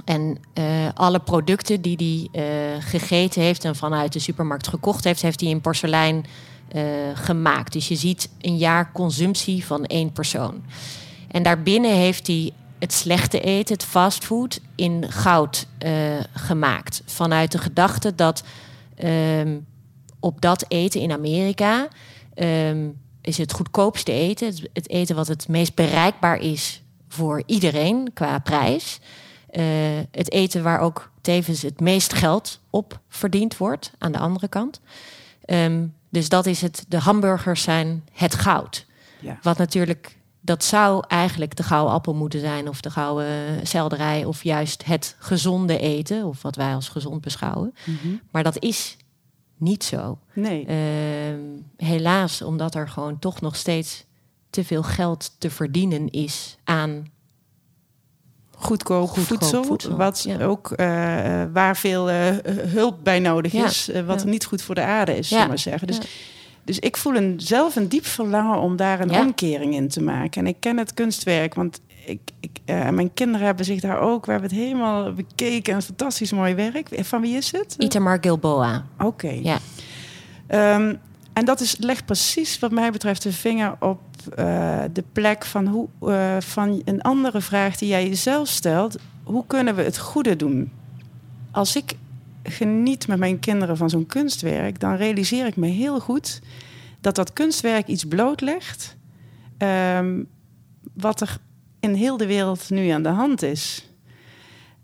[0.09, 5.41] En uh, alle producten die hij gegeten heeft en vanuit de supermarkt gekocht heeft, heeft
[5.41, 6.25] hij in porselein
[7.15, 7.73] gemaakt.
[7.73, 10.63] Dus je ziet een jaar consumptie van één persoon.
[11.31, 15.67] En daarbinnen heeft hij het slechte eten, het fastfood, in goud
[16.33, 17.03] gemaakt.
[17.07, 18.43] Vanuit de gedachte dat
[18.95, 19.57] ehm,
[20.21, 21.89] op dat eten in Amerika
[22.35, 24.55] um, is het goedkoopste eten.
[24.73, 29.01] Het eten wat het meest bereikbaar is voor iedereen qua prijs.
[29.53, 29.65] Uh,
[30.11, 34.81] het eten waar ook tevens het meest geld op verdiend wordt aan de andere kant.
[35.47, 36.85] Um, dus dat is het.
[36.89, 38.87] De hamburgers zijn het goud.
[39.21, 39.39] Ja.
[39.43, 44.43] Wat natuurlijk, dat zou eigenlijk de gouden appel moeten zijn, of de gouden selderij, of
[44.43, 47.75] juist het gezonde eten, of wat wij als gezond beschouwen.
[47.85, 48.21] Mm -hmm.
[48.31, 48.97] Maar dat is
[49.57, 50.19] niet zo.
[50.33, 50.67] Nee.
[50.67, 50.75] Uh,
[51.77, 54.05] helaas, omdat er gewoon toch nog steeds
[54.51, 57.07] te veel geld te verdienen is aan
[58.59, 60.45] goedkoop, goedkoop voedsel, voedsel, wat ja.
[60.45, 60.77] ook uh,
[61.53, 62.17] waar veel uh,
[62.47, 63.65] hulp bij nodig ja.
[63.65, 64.29] is, uh, wat ja.
[64.29, 65.87] niet goed voor de aarde is, zullen maar zeggen.
[65.87, 65.99] Dus,
[66.65, 70.41] dus ik voel een, zelf een diep verlangen om daar een omkering in te maken.
[70.41, 72.51] En ik ken het kunstwerk, want ik, ik
[72.91, 74.27] mijn kinderen hebben zich daar ook...
[74.27, 75.75] We hebben het helemaal bekeken.
[75.75, 76.89] Een fantastisch mooi werk.
[76.93, 77.75] Van wie is het?
[77.79, 78.85] Itamar Gilboa.
[78.99, 79.07] Oké.
[79.07, 79.41] Okay.
[79.43, 79.59] Ja.
[80.75, 81.01] Um,
[81.33, 84.01] en dat is, legt precies wat mij betreft de vinger op
[84.39, 88.97] uh, de plek van, hoe, uh, van een andere vraag die jij jezelf stelt.
[89.23, 90.73] Hoe kunnen we het goede doen?
[91.51, 91.97] Als ik
[92.43, 94.81] geniet met mijn kinderen van zo'n kunstwerk...
[94.81, 96.41] dan realiseer ik me heel goed
[97.01, 98.97] dat dat kunstwerk iets blootlegt...
[99.59, 100.29] Um,
[100.95, 101.39] wat er
[101.81, 103.89] in heel de wereld nu aan de hand is.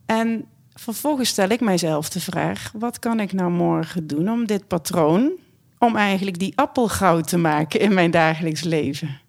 [0.06, 4.66] En vervolgens stel ik mijzelf de vraag: wat kan ik nou morgen doen om dit
[4.66, 5.32] patroon,
[5.78, 9.20] om eigenlijk die appel goud te maken in mijn dagelijks leven?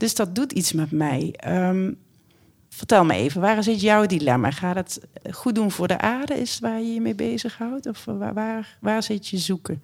[0.00, 1.34] Dus dat doet iets met mij.
[1.46, 1.98] Um,
[2.68, 4.50] vertel me even, waar zit jouw dilemma?
[4.50, 6.40] Gaat het goed doen voor de aarde?
[6.40, 7.86] Is waar je je mee bezighoudt?
[7.86, 9.82] Of waar, waar, waar zit je zoeken?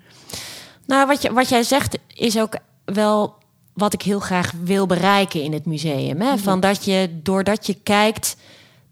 [0.87, 3.35] Nou, wat, je, wat jij zegt is ook wel
[3.73, 6.21] wat ik heel graag wil bereiken in het museum.
[6.21, 6.39] Hè?
[6.39, 8.37] Van dat je, doordat je kijkt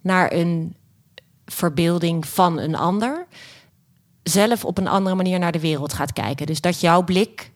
[0.01, 0.77] naar een
[1.47, 3.27] verbeelding van een ander,
[4.23, 6.47] zelf op een andere manier naar de wereld gaat kijken.
[6.47, 7.53] Dus dat jouw blik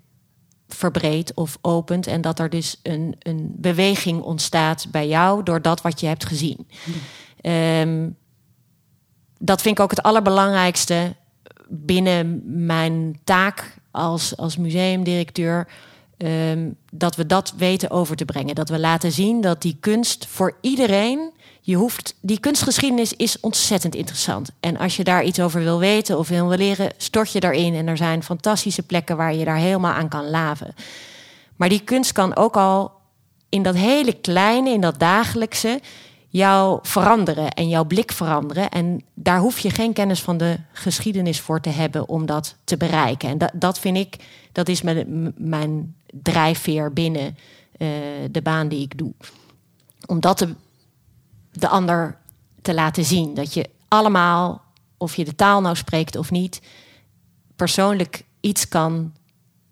[0.78, 5.82] verbreedt of opent en dat er dus een, een beweging ontstaat bij jou door dat
[5.82, 6.68] wat je hebt gezien.
[7.42, 8.16] Um,
[9.38, 11.14] dat vind ik ook het allerbelangrijkste
[11.68, 15.68] binnen mijn taak als, als museumdirecteur
[16.24, 18.54] Um, dat we dat weten over te brengen.
[18.54, 21.32] Dat we laten zien dat die kunst voor iedereen.
[21.68, 24.50] Je hoeft, die kunstgeschiedenis is ontzettend interessant.
[24.60, 27.74] En als je daar iets over wil weten of wil leren, stort je daarin.
[27.74, 30.74] En er zijn fantastische plekken waar je daar helemaal aan kan laven.
[31.56, 32.92] Maar die kunst kan ook al
[33.48, 35.80] in dat hele kleine, in dat dagelijkse,
[36.28, 38.70] jou veranderen en jouw blik veranderen.
[38.70, 42.76] En daar hoef je geen kennis van de geschiedenis voor te hebben om dat te
[42.76, 43.28] bereiken.
[43.28, 44.16] En dat, dat vind ik,
[44.52, 47.36] dat is mijn, mijn drijfveer binnen
[47.78, 47.88] uh,
[48.30, 49.12] de baan die ik doe.
[50.06, 50.54] Om dat de,
[51.52, 52.18] de ander
[52.62, 53.34] te laten zien.
[53.34, 54.62] Dat je allemaal,
[54.96, 56.60] of je de taal nou spreekt of niet,
[57.56, 59.12] persoonlijk iets kan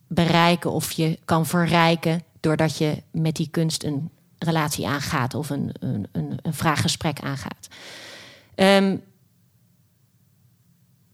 [0.07, 5.75] bereiken of je kan verrijken doordat je met die kunst een relatie aangaat of een,
[5.79, 7.69] een, een, een vraaggesprek aangaat.
[8.55, 9.03] Um,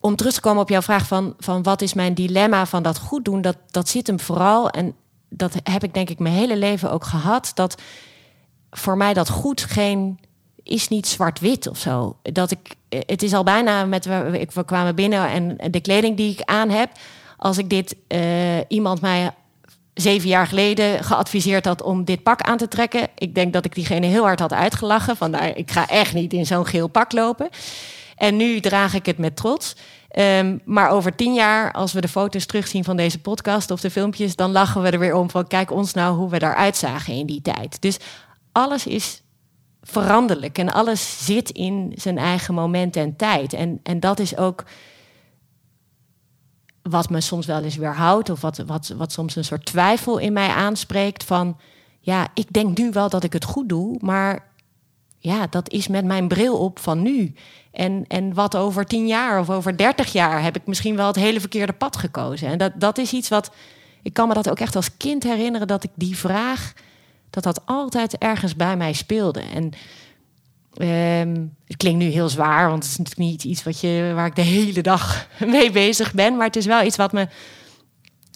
[0.00, 2.98] om terug te komen op jouw vraag van, van wat is mijn dilemma van dat
[2.98, 4.94] goed doen, dat, dat zit hem vooral, en
[5.28, 7.82] dat heb ik denk ik mijn hele leven ook gehad, dat
[8.70, 10.18] voor mij dat goed geen
[10.64, 12.16] is niet zwart-wit of zo.
[12.22, 16.42] Dat ik, het is al bijna met we kwamen binnen en de kleding die ik
[16.42, 16.90] aan heb,
[17.36, 18.20] als ik dit uh,
[18.68, 19.30] iemand mij
[19.94, 23.08] zeven jaar geleden geadviseerd had om dit pak aan te trekken.
[23.14, 25.16] Ik denk dat ik diegene heel hard had uitgelachen.
[25.16, 27.48] Van nou, ik ga echt niet in zo'n geel pak lopen.
[28.16, 29.76] En nu draag ik het met trots.
[30.08, 33.90] Ehm, maar over tien jaar, als we de foto's terugzien van deze podcast of de
[33.90, 37.14] filmpjes, dan lachen we er weer om van kijk ons nou hoe we daaruit zagen
[37.14, 37.80] in die tijd.
[37.80, 37.96] Dus
[38.52, 39.21] alles is
[39.82, 43.52] veranderlijk en alles zit in zijn eigen moment en tijd.
[43.52, 44.64] En, en dat is ook
[46.82, 50.32] wat me soms wel eens weerhoudt, of wat, wat, wat soms een soort twijfel in
[50.32, 51.56] mij aanspreekt van,
[52.00, 54.50] ja, ik denk nu wel dat ik het goed doe, maar
[55.18, 57.34] ja, dat is met mijn bril op van nu.
[57.70, 61.16] En, en wat over tien jaar of over dertig jaar heb ik misschien wel het
[61.16, 62.48] hele verkeerde pad gekozen.
[62.48, 63.50] En dat, dat is iets wat,
[64.02, 66.72] ik kan me dat ook echt als kind herinneren, dat ik die vraag,
[67.32, 69.40] dat dat altijd ergens bij mij speelde.
[69.54, 69.72] En
[70.74, 74.26] Ehm, het klinkt nu heel zwaar, want het is natuurlijk niet iets wat je, waar
[74.26, 76.36] ik de hele dag mee bezig ben.
[76.36, 77.28] Maar het is wel iets wat me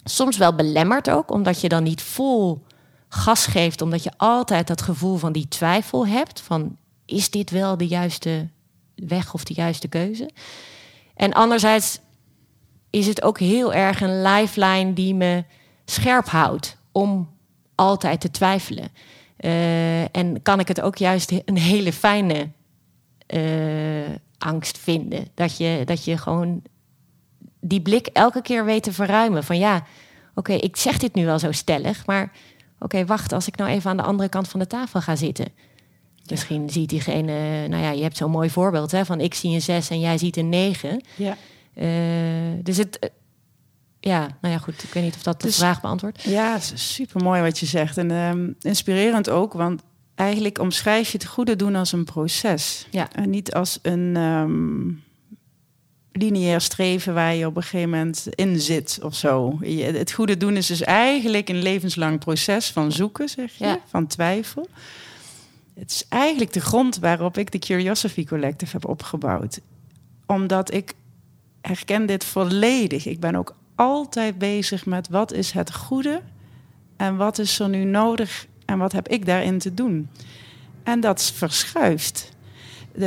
[0.03, 2.65] soms wel belemmert ook, omdat je dan niet vol
[3.09, 7.77] gas geeft, omdat je altijd dat gevoel van die twijfel hebt: van is dit wel
[7.77, 8.49] de juiste
[8.95, 10.29] weg of de juiste keuze?
[11.15, 11.99] En anderzijds
[12.89, 15.43] is het ook heel erg een lifeline die me
[15.85, 17.29] scherp houdt om
[17.77, 18.89] altijd te twijfelen.
[19.39, 22.49] Uh, en kan ik het ook juist een hele fijne
[23.33, 25.27] uh, angst vinden.
[25.33, 26.61] Dat je, dat je gewoon
[27.59, 29.43] die blik elke keer weet te verruimen.
[29.43, 29.85] Van ja,
[30.35, 32.31] oké, ik zeg dit nu wel zo stellig, maar
[32.79, 35.47] oké, wacht, als ik nou even aan de andere kant van de tafel ga zitten.
[36.29, 39.61] Misschien ziet diegene, nou ja, je hebt zo'n mooi voorbeeld hè, van ik zie een
[39.61, 41.03] zes en jij ziet een negen.
[41.15, 41.37] Ja.
[41.75, 41.87] Uh,
[42.63, 43.11] dus het,
[43.99, 44.83] ja, nou ja, goed.
[44.83, 46.21] Ik weet niet of dat de dus vraag beantwoordt.
[46.21, 47.97] Ja, super mooi wat je zegt.
[47.97, 49.81] En um, inspirerend ook, want
[50.15, 52.87] eigenlijk omschrijf je het goede doen als een proces.
[52.89, 53.11] Ja.
[53.11, 55.03] En niet als een um,
[56.11, 59.59] lineair streven waar je op een gegeven moment in zit of zo.
[59.61, 63.79] het goede doen is dus eigenlijk een levenslang proces van zoeken, zeg je, ja.
[63.85, 64.67] van twijfel.
[65.73, 69.59] Het is eigenlijk de grond waarop ik de Curiosity Collective heb opgebouwd.
[70.25, 70.93] Omdat ik
[71.61, 73.05] herken dit volledig.
[73.05, 76.21] Ik ben ook altijd bezig met wat is het goede
[76.97, 80.09] en wat is er nu nodig en wat heb ik daarin te doen.
[80.83, 82.31] En dat verschuift.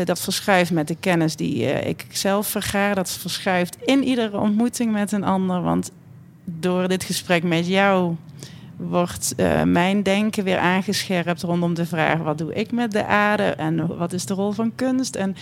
[0.05, 2.95] Dat verschuift met de kennis die uh, ik zelf vergaar.
[2.95, 5.63] Dat verschuift in iedere ontmoeting met een ander.
[5.63, 5.91] Want
[6.45, 8.17] door dit gesprek met jou
[8.77, 13.43] wordt uh, mijn denken weer aangescherpt rondom de vraag: wat doe ik met de aarde
[13.49, 15.17] en wat is de rol van kunst?
[15.17, 15.37] En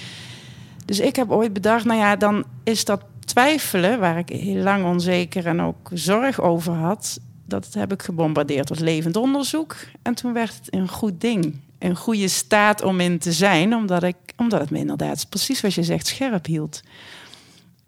[0.85, 4.85] dus ik heb ooit bedacht, nou ja, dan is dat twijfelen, waar ik heel lang
[4.85, 9.77] onzeker en ook zorg over had, dat heb ik gebombardeerd tot levend onderzoek.
[10.03, 11.61] En toen werd het een goed ding.
[11.79, 15.75] Een goede staat om in te zijn, omdat, ik, omdat het me inderdaad, precies wat
[15.75, 16.83] je zegt, scherp hield.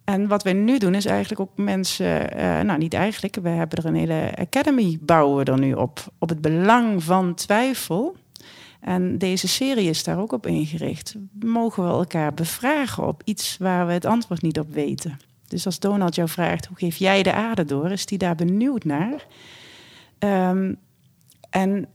[0.04, 3.78] En wat wij nu doen is eigenlijk ook mensen, uh, nou niet eigenlijk, we hebben
[3.78, 8.16] er een hele academy bouwen er nu op, op het belang van twijfel.
[8.80, 11.14] En deze serie is daar ook op ingericht.
[11.40, 15.18] Mogen we elkaar bevragen op iets waar we het antwoord niet op weten?
[15.50, 18.84] Dus als Donald jou vraagt, hoe geef jij de aarde door, is die daar benieuwd
[18.84, 19.26] naar.
[20.18, 20.76] Um,
[21.50, 21.88] en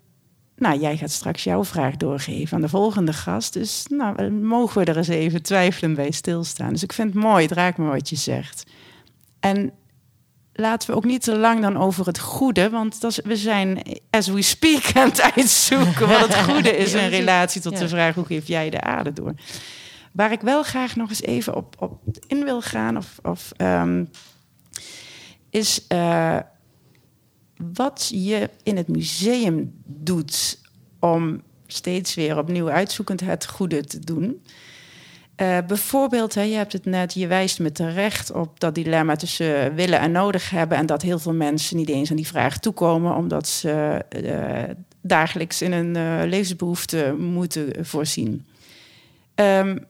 [0.56, 3.54] nou, jij gaat straks jouw vraag doorgeven aan de volgende gast.
[3.54, 6.70] Dus nou, mogen we er eens even twijfelen bij stilstaan.
[6.70, 8.64] Dus ik vind het mooi, het raakt me wat je zegt.
[9.40, 9.72] En
[10.54, 13.82] laten we ook niet te lang dan over het goede, want dat is, we zijn,
[14.10, 18.16] as we speak, aan het uitzoeken wat het goede is in relatie tot de vraag:
[18.16, 19.34] hoe geef jij de aarde door?
[20.16, 24.10] Waar ik wel graag nog eens even op, op in wil gaan, of, of um,
[25.50, 26.40] is uh,
[27.74, 30.60] wat je in het museum doet
[31.00, 34.42] om steeds weer opnieuw uitzoekend het goede te doen.
[35.42, 39.76] Uh, bijvoorbeeld, hè, je hebt het net, je wijst me terecht op dat dilemma tussen
[39.76, 40.78] willen en nodig hebben.
[40.78, 45.62] En dat heel veel mensen niet eens aan die vraag toekomen, omdat ze uh, dagelijks
[45.62, 48.46] in een uh, levensbehoefte moeten voorzien.
[49.36, 49.86] Um,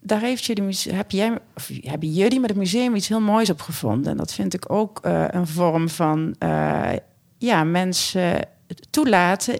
[0.00, 3.60] daar heeft de, heb jij, of hebben jullie met het museum iets heel moois op
[3.60, 4.10] gevonden.
[4.10, 6.92] En dat vind ik ook uh, een vorm van uh,
[7.38, 8.48] ja, mensen
[8.90, 9.58] toelaten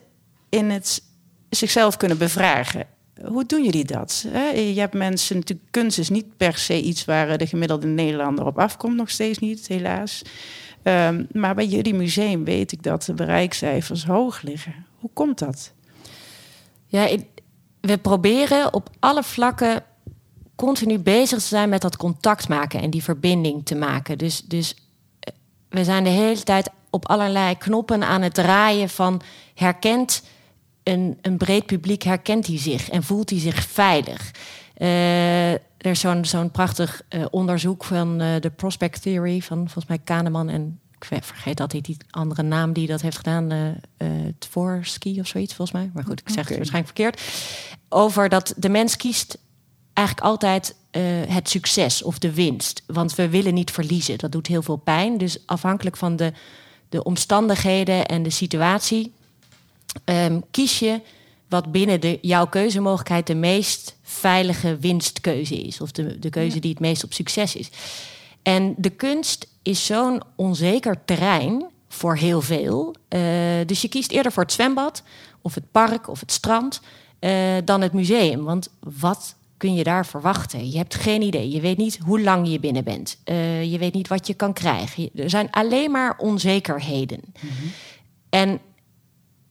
[0.49, 1.03] in het
[1.51, 2.87] zichzelf kunnen bevragen.
[3.25, 4.27] Hoe doen jullie dat?
[4.55, 8.59] Je hebt mensen, natuurlijk, kunst is niet per se iets waar de gemiddelde Nederlander op
[8.59, 10.23] afkomt, nog steeds niet, helaas.
[10.83, 14.87] Um, maar bij jullie museum weet ik dat de bereikcijfers hoog liggen.
[14.99, 15.73] Hoe komt dat?
[16.87, 17.17] Ja,
[17.81, 19.85] we proberen op alle vlakken
[20.59, 24.19] continu bezig te zijn met dat contact maken en die verbinding te maken.
[24.19, 24.75] Dus, dus
[25.21, 25.33] eh,
[25.69, 29.21] we zijn de hele tijd op allerlei knoppen aan het draaien van
[29.55, 30.23] herkent
[30.83, 34.31] een, een breed publiek, herkent hij zich en voelt hij zich veilig.
[34.79, 39.87] Uh, er is zo'n zo'n prachtig uh, onderzoek van uh, de Prospect Theory van volgens
[39.87, 43.51] mij Kahneman en ik ver- vergeet altijd die andere naam die dat heeft gedaan.
[43.51, 45.91] eh eh Tversky of zoiets, volgens mij.
[45.95, 47.23] Maar goed, ik zeg het waarschijnlijk verkeerd.
[47.89, 49.39] Over dat de mens kiest
[49.99, 52.83] eigenlijk altijd eh, het succes of de winst.
[52.87, 54.19] Want we willen niet verliezen.
[54.19, 55.19] Dat doet heel veel pijn.
[55.19, 56.33] Dus afhankelijk van de,
[56.89, 59.13] de omstandigheden en de situatie...
[60.05, 61.01] ehm, kies je
[61.49, 65.81] wat binnen de, jouw keuzemogelijkheid de meest veilige winstkeuze is.
[65.81, 67.71] Of de, de keuze die het meest op succes is.
[68.43, 72.95] En de kunst is zo'n onzeker terrein voor heel veel.
[73.09, 73.21] Eh,
[73.67, 75.03] dus je kiest eerder voor het zwembad,
[75.43, 76.81] of het park, of het strand,
[77.19, 77.33] eh,
[77.65, 78.45] dan het museum.
[78.45, 80.71] Want wat kun je daar verwachten?
[80.71, 81.51] Je hebt geen idee.
[81.51, 83.19] Je weet niet hoe lang je binnen bent.
[83.25, 85.03] Eh, je weet niet wat je kan krijgen.
[85.03, 87.21] Je- Er zijn alleen maar onzekerheden.
[88.31, 88.59] En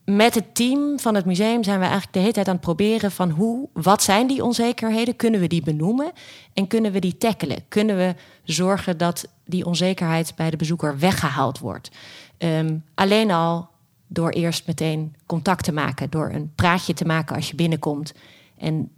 [0.06, 3.12] met het team van het museum zijn we eigenlijk de hele tijd aan het proberen
[3.12, 5.16] van hoe, wat zijn die onzekerheden?
[5.16, 6.12] Kunnen we die benoemen
[6.54, 7.58] en kunnen we die tackelen?
[7.68, 11.90] Kunnen we zorgen dat die onzekerheid bij de bezoeker weggehaald wordt?
[12.38, 13.70] Ehm, alleen al
[14.08, 18.14] door eerst meteen contact te maken, door een praatje te maken als je binnenkomt
[18.58, 18.92] en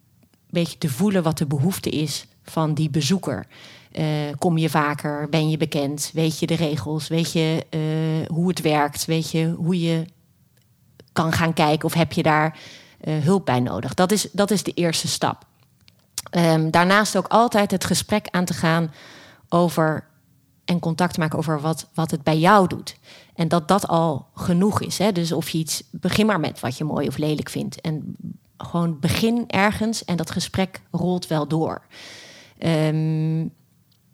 [0.50, 3.48] beetje te voelen wat de behoefte is van die bezoeker.
[3.92, 4.06] Eh,
[4.38, 5.30] kom je vaker?
[5.30, 6.10] Ben je bekend?
[6.14, 7.08] Weet je de regels?
[7.08, 7.80] Weet je eh,
[8.28, 9.06] hoe het werkt?
[9.06, 10.06] Weet je hoe je
[11.14, 12.58] kan gaan kijken of heb je daar
[13.00, 13.94] eh, hulp bij nodig?
[13.94, 15.46] Dat is, dat is de eerste stap.
[16.30, 18.92] Ehm, daarnaast ook altijd het gesprek aan te gaan
[19.50, 20.08] over
[20.66, 22.98] en contact maken over wat, wat het bij jou doet.
[23.36, 24.98] En dat dat al genoeg is.
[24.98, 25.12] Hè?
[25.12, 27.82] Dus of je iets, begin maar met wat je mooi of lelijk vindt.
[27.82, 28.16] En
[28.64, 31.82] gewoon begin ergens en dat gesprek rolt wel door.
[32.58, 33.48] Ehm,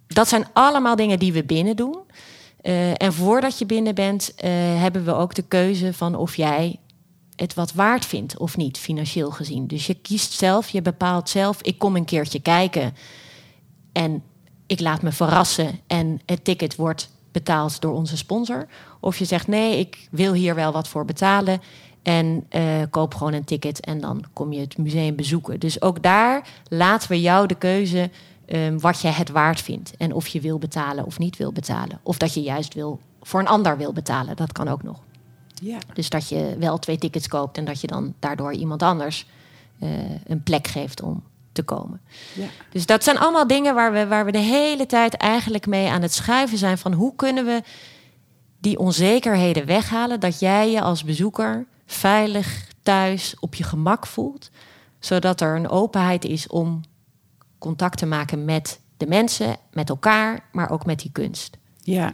[0.08, 1.97] dat zijn allemaal dingen die we binnen doen.
[2.62, 6.79] Eh, en voordat je binnen bent, eh, hebben we ook de keuze van of jij
[7.36, 9.67] het wat waard vindt of niet, financieel gezien.
[9.67, 12.93] Dus je kiest zelf, je bepaalt zelf, ik kom een keertje kijken
[13.91, 14.23] en
[14.67, 18.67] ik laat me verrassen en het ticket wordt betaald door onze sponsor.
[18.99, 21.62] Of je zegt nee, ik wil hier wel wat voor betalen
[22.06, 25.60] en eh, koop gewoon een ticket en dan kom je het museum bezoeken.
[25.60, 28.10] Dus ook daar laten we jou de keuze
[28.48, 32.00] um, wat je het waard vindt en of je wil betalen of niet wil betalen.
[32.04, 35.00] Of dat je juist wil voor een ander wil betalen, dat kan ook nog.
[35.54, 35.78] Ja.
[35.94, 39.26] Dus dat je wel twee tickets koopt en dat je dan daardoor iemand anders
[39.80, 39.89] uh,
[40.28, 42.02] een plek geeft om te komen.
[42.34, 42.48] Ja.
[42.70, 46.02] Dus dat zijn allemaal dingen waar we, waar we de hele tijd eigenlijk mee aan
[46.02, 47.62] het schuiven zijn van hoe kunnen we
[48.60, 54.52] die onzekerheden weghalen, dat jij je als bezoeker veilig thuis op je gemak voelt,
[55.00, 56.82] zodat er een openheid is om
[57.58, 61.58] contact te maken met de mensen, met elkaar, maar ook met die kunst.
[61.82, 62.13] Ja,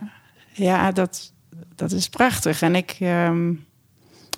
[0.53, 1.33] ja dat,
[1.75, 2.61] dat is prachtig.
[2.61, 3.65] En ik, um,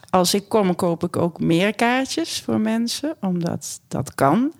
[0.10, 4.54] als ik kom, koop ik ook meer kaartjes voor mensen, omdat dat kan.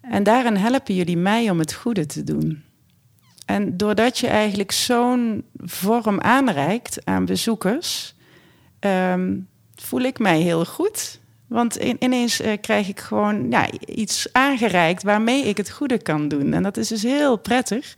[0.00, 2.64] En daarin helpen jullie mij om het goede te doen.
[3.46, 8.14] En doordat je eigenlijk zo'n vorm aanreikt aan bezoekers,
[8.80, 9.48] um,
[9.80, 11.20] voel ik mij heel goed.
[11.46, 16.28] Want in, ineens uh, krijg ik gewoon ja, iets aangereikt waarmee ik het goede kan
[16.28, 16.52] doen.
[16.52, 17.94] En dat is dus heel prettig.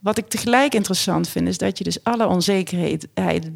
[0.00, 3.08] Wat ik tegelijk interessant vind, is dat je dus alle onzekerheid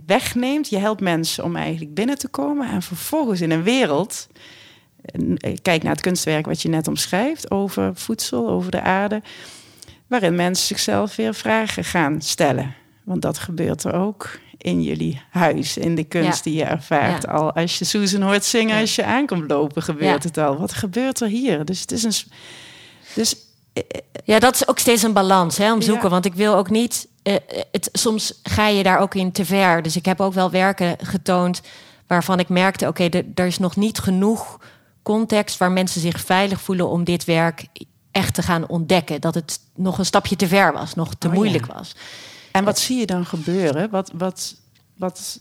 [0.07, 0.69] wegneemt.
[0.69, 2.71] Je helpt mensen om eigenlijk binnen te komen.
[2.71, 4.29] En vervolgens in een wereld.
[5.63, 9.23] Kijk naar het kunstwerk wat je net omschrijft over voedsel, over de aarde.
[10.07, 12.75] Waarin mensen zichzelf weer vragen gaan stellen.
[13.05, 16.51] Want dat gebeurt er ook in jullie huis, in de kunst ja.
[16.51, 17.23] die je ervaart.
[17.23, 17.33] Ja.
[17.33, 18.81] Al als je Susan hoort zingen, ja.
[18.81, 20.59] als je aankomt lopen, gebeurt het al.
[20.59, 21.65] Wat gebeurt er hier?
[21.65, 22.33] Dus het is een.
[23.15, 23.37] Dus
[24.25, 26.11] ja, dat is ook steeds een balans hè, om zoeken.
[26.11, 27.09] Want ik wil ook niet.
[27.23, 27.35] Uh,
[27.73, 29.83] het, soms ga je daar ook in te ver.
[29.83, 31.63] Dus ik heb ook wel werken getoond
[32.07, 34.61] waarvan ik merkte: oké, okay, er is nog niet genoeg
[35.03, 37.67] context waar mensen zich veilig voelen om dit werk
[38.11, 39.21] echt te gaan ontdekken.
[39.21, 41.95] Dat het nog een stapje te ver was, nog te oh, moeilijk was.
[42.53, 43.91] En wat zie je dan gebeuren?
[43.91, 44.55] Wat, wat,
[44.97, 45.41] wat...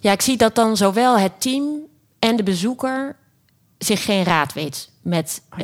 [0.00, 1.64] Ja, ik zie dat dan zowel het team
[2.18, 3.16] en de bezoeker
[3.78, 5.58] zich geen raad weet met uh,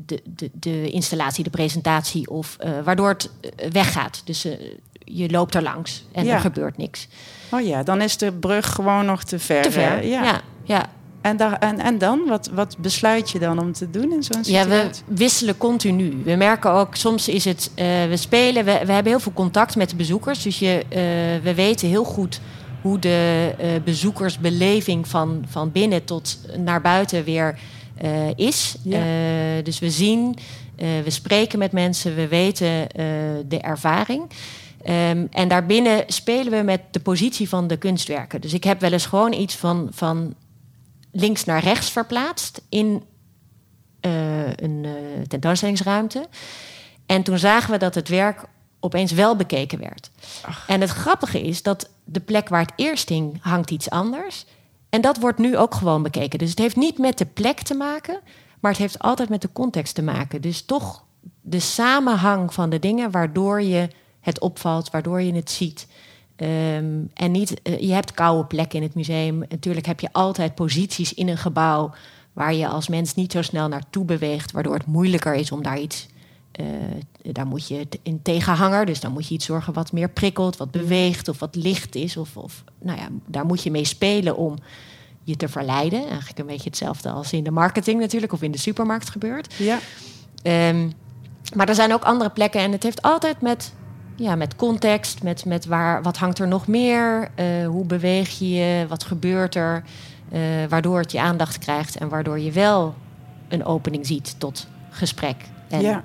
[0.00, 4.22] de, de, de installatie, de presentatie, of uh, waardoor het uh, weggaat.
[4.24, 4.46] Dus
[5.04, 6.34] je loopt er langs en Ja.
[6.34, 7.08] er gebeurt niks.
[7.50, 9.62] Oh ja, dan is de brug gewoon nog te ver.
[9.62, 10.22] Te ver, eh, ja.
[10.22, 10.40] ja.
[10.64, 10.90] ja.
[11.22, 12.20] En, daar, en, en dan?
[12.26, 15.02] Wat, wat besluit je dan om te doen in zo'n Ja, situatie?
[15.06, 16.22] we wisselen continu.
[16.24, 19.76] We merken ook, soms is het, eh, we spelen, we, we hebben heel veel contact
[19.76, 20.42] met de bezoekers.
[20.42, 20.98] Dus je, eh,
[21.42, 22.40] we weten heel goed
[22.82, 27.58] hoe de eh, bezoekersbeleving van, van binnen tot naar buiten weer
[28.36, 28.74] is.
[28.82, 29.02] Ja.
[29.62, 30.36] Dus we zien,
[30.76, 32.86] we spreken met mensen, we weten
[33.48, 34.22] de ervaring.
[34.82, 38.40] Ehm, en daarbinnen spelen we met de positie van de kunstwerken.
[38.40, 40.34] Dus ik heb wel eens gewoon iets van, van
[41.12, 43.02] links naar rechts verplaatst in
[44.00, 44.92] uh, een uh,
[45.28, 46.26] tentoonstellingsruimte.
[47.06, 48.44] En toen zagen we dat het werk
[48.80, 50.10] opeens wel bekeken werd.
[50.66, 54.46] En het grappige is dat de plek waar het eerst hing, hangt iets anders.
[54.88, 56.38] En dat wordt nu ook gewoon bekeken.
[56.38, 58.20] Dus het heeft niet met de plek te maken,
[58.60, 60.40] maar het heeft altijd met de context te maken.
[60.40, 61.04] Dus toch
[61.40, 63.88] de samenhang van de dingen waardoor je
[64.20, 65.86] het opvalt, waardoor je het ziet.
[66.42, 69.38] Ehm, en niet, eh, je hebt koude plekken in het museum.
[69.48, 71.90] Natuurlijk heb je altijd posities in een gebouw
[72.32, 75.80] waar je als mens niet zo snel naartoe beweegt, waardoor het moeilijker is om daar
[75.80, 76.08] iets.
[76.60, 76.66] Uh,
[77.22, 80.70] daar moet je in tegenhanger, dus dan moet je iets zorgen wat meer prikkelt, wat
[80.70, 82.16] beweegt of wat licht is.
[82.16, 84.56] Of, of nou ja, daar moet je mee spelen om
[85.22, 86.08] je te verleiden.
[86.08, 89.54] Eigenlijk een beetje hetzelfde als in de marketing natuurlijk, of in de supermarkt gebeurt.
[89.54, 89.78] Ja.
[90.68, 90.92] Um,
[91.54, 93.72] maar er zijn ook andere plekken en het heeft altijd met,
[94.16, 98.50] ja, met context, met, met waar, wat hangt er nog meer, uh, hoe beweeg je
[98.50, 99.82] je, wat gebeurt er,
[100.32, 102.94] uh, waardoor het je aandacht krijgt en waardoor je wel
[103.48, 105.36] een opening ziet tot gesprek.
[105.68, 106.04] En Ja,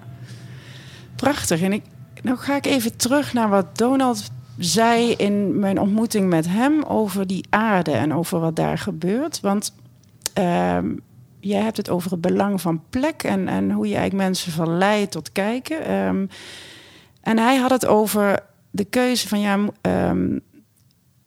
[1.16, 1.62] prachtig.
[1.62, 1.84] En ik,
[2.22, 7.28] nou ga ik even terug naar wat Donald zei in mijn ontmoeting met hem over
[7.28, 9.40] die aarde en over wat daar gebeurt.
[9.40, 9.74] Want
[10.34, 10.96] ehm,
[11.40, 15.12] jij hebt het over het belang van plek en, en hoe je eigenlijk mensen verleidt
[15.12, 15.86] tot kijken.
[15.86, 16.26] Ehm,
[17.28, 18.40] en hij had het over
[18.72, 20.40] de keuze van ja, ehm,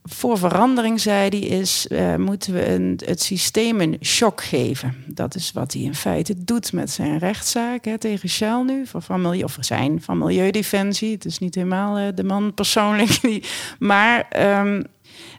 [0.03, 4.95] voor verandering, zei hij, is uh, moeten we een, het systeem een shock geven.
[5.07, 9.03] Dat is wat hij in feite doet met zijn rechtszaak hè, tegen Shell nu, van,
[9.03, 11.13] van, of zijn van Milieudefensie.
[11.13, 13.45] Het is niet helemaal uh, de man persoonlijk, die,
[13.79, 14.27] maar.
[14.61, 14.85] Um,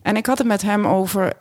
[0.01, 1.33] en ik had het met hem over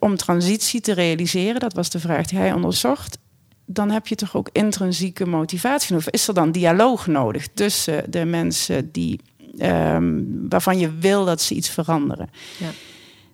[0.00, 1.60] om transitie te realiseren.
[1.60, 3.18] Dat was de vraag die hij onderzocht.
[3.66, 6.10] Dan heb je toch ook intrinsieke motivatie nodig.
[6.10, 9.20] Is er dan dialoog nodig tussen de mensen die,
[9.58, 12.30] um, waarvan je wil dat ze iets veranderen?
[12.58, 12.70] Ja.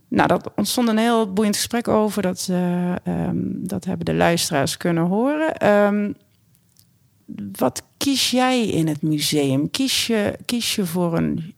[0.08, 2.22] Nou, dat ontstond een heel boeiend gesprek over.
[2.22, 5.68] Dat, uh, um, dat hebben de luisteraars kunnen horen.
[5.68, 6.14] Um,
[7.52, 9.70] wat kies jij in het museum?
[9.70, 11.54] Kies je, kies je voor een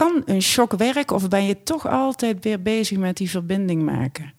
[0.00, 4.32] kan een shock werken of ben je toch altijd weer bezig met die verbinding maken?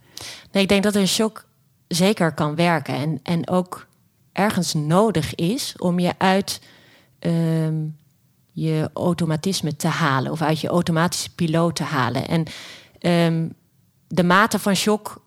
[0.51, 1.45] Nee, ik denk dat een shock
[1.91, 3.87] zeker kan werken en, en ook
[4.31, 6.61] ergens nodig is om je uit
[7.19, 7.97] um,
[8.51, 12.27] je automatisme te halen of uit je automatische piloot te halen.
[12.27, 12.45] En
[13.27, 13.53] um,
[14.07, 15.23] de mate van shock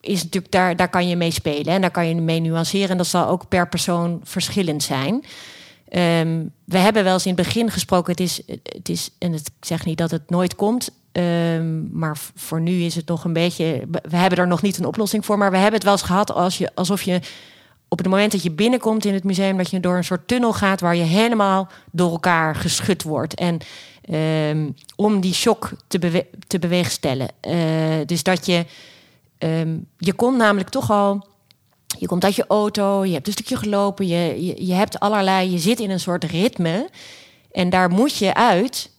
[0.00, 2.90] is natuurlijk daar, daar kan je mee spelen en daar kan je mee nuanceren.
[2.90, 5.14] En dat zal ook per persoon verschillend zijn.
[5.14, 9.46] Um, we hebben wel eens in het begin gesproken, het is, het is en het,
[9.58, 13.32] ik zeg niet dat het nooit komt, um, maar voor nu is het nog een
[13.32, 16.02] beetje, we hebben er nog niet een oplossing voor, maar we hebben het wel eens
[16.02, 17.20] gehad als je, alsof je
[17.88, 20.52] op het moment dat je binnenkomt in het museum, dat je door een soort tunnel
[20.52, 23.34] gaat waar je helemaal door elkaar geschud wordt.
[23.34, 23.58] En
[24.50, 27.28] um, om die shock te, te beweegstellen.
[27.48, 27.54] Uh,
[28.06, 28.64] dus dat je,
[29.98, 31.26] je komt namelijk toch al
[31.98, 35.50] je komt uit je auto, je hebt een stukje gelopen, je, je, je, hebt allerlei,
[35.50, 36.88] je zit in een soort ritme.
[37.52, 38.90] En daar moet je uit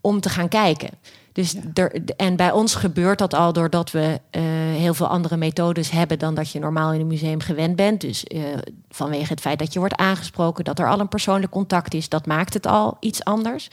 [0.00, 0.90] om te gaan kijken.
[1.38, 1.60] Dus ja.
[1.74, 4.42] er, en bij ons gebeurt dat al doordat we uh,
[4.76, 8.00] heel veel andere methodes hebben dan dat je normaal in een museum gewend bent.
[8.00, 8.42] Dus uh,
[8.88, 12.26] vanwege het feit dat je wordt aangesproken, dat er al een persoonlijk contact is, dat
[12.26, 13.68] maakt het al iets anders.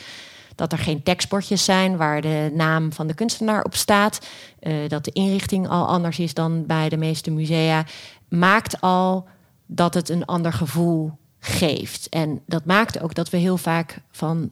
[0.55, 4.28] Dat er geen tekstbordjes zijn waar de naam van de kunstenaar op staat.
[4.61, 7.86] Uh, dat de inrichting al anders is dan bij de meeste musea
[8.28, 9.28] maakt al
[9.66, 12.09] dat het een ander gevoel geeft.
[12.09, 14.51] En dat maakt ook dat we heel vaak van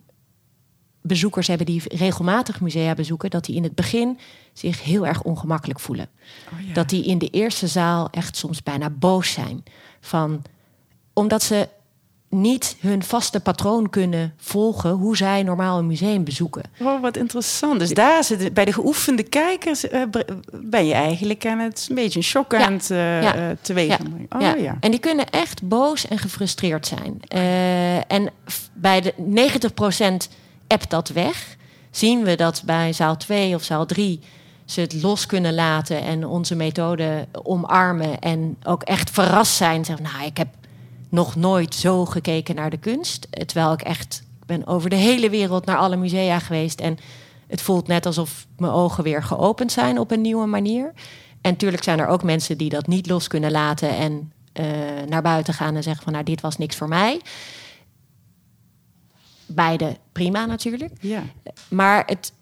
[1.03, 4.19] bezoekers hebben die regelmatig musea bezoeken, dat die in het begin
[4.53, 6.09] zich heel erg ongemakkelijk voelen.
[6.53, 6.73] Oh ja.
[6.73, 9.63] Dat die in de eerste zaal echt soms bijna boos zijn.
[9.99, 10.41] Van,
[11.13, 11.69] omdat ze
[12.33, 16.63] niet hun vaste patroon kunnen volgen hoe zij normaal een museum bezoeken.
[16.79, 17.79] Oh, wat interessant.
[17.79, 20.01] Dus daar zit bij de geoefende kijkers uh,
[20.51, 23.35] ben je eigenlijk aan het een beetje een shock aan het uh, ja.
[23.35, 23.97] uh, teweeg ja.
[24.29, 24.55] Oh, ja.
[24.55, 24.77] ja.
[24.79, 27.19] En die kunnen echt boos en gefrustreerd zijn.
[28.07, 28.29] en
[28.73, 29.13] bij de
[30.27, 30.33] 90%
[30.73, 31.55] appt dat weg.
[31.91, 34.19] Zien we dat bij zaal 2 of zaal 3
[34.65, 39.85] ze het los kunnen laten en onze methode omarmen en ook echt verrast zijn.
[39.85, 40.47] Zeggen, nou, ik heb
[41.09, 43.27] nog nooit zo gekeken naar de kunst.
[43.29, 46.79] Terwijl ik echt ik ben over de hele wereld naar alle musea geweest.
[46.79, 46.97] En
[47.47, 50.93] het voelt net alsof mijn ogen weer geopend zijn op een nieuwe manier.
[51.41, 54.65] En natuurlijk zijn er ook mensen die dat niet los kunnen laten en uh,
[55.07, 57.21] naar buiten gaan en zeggen van nou dit was niks voor mij.
[59.53, 60.91] Beide prima natuurlijk.
[60.99, 61.23] Ja.
[61.69, 62.33] Maar het,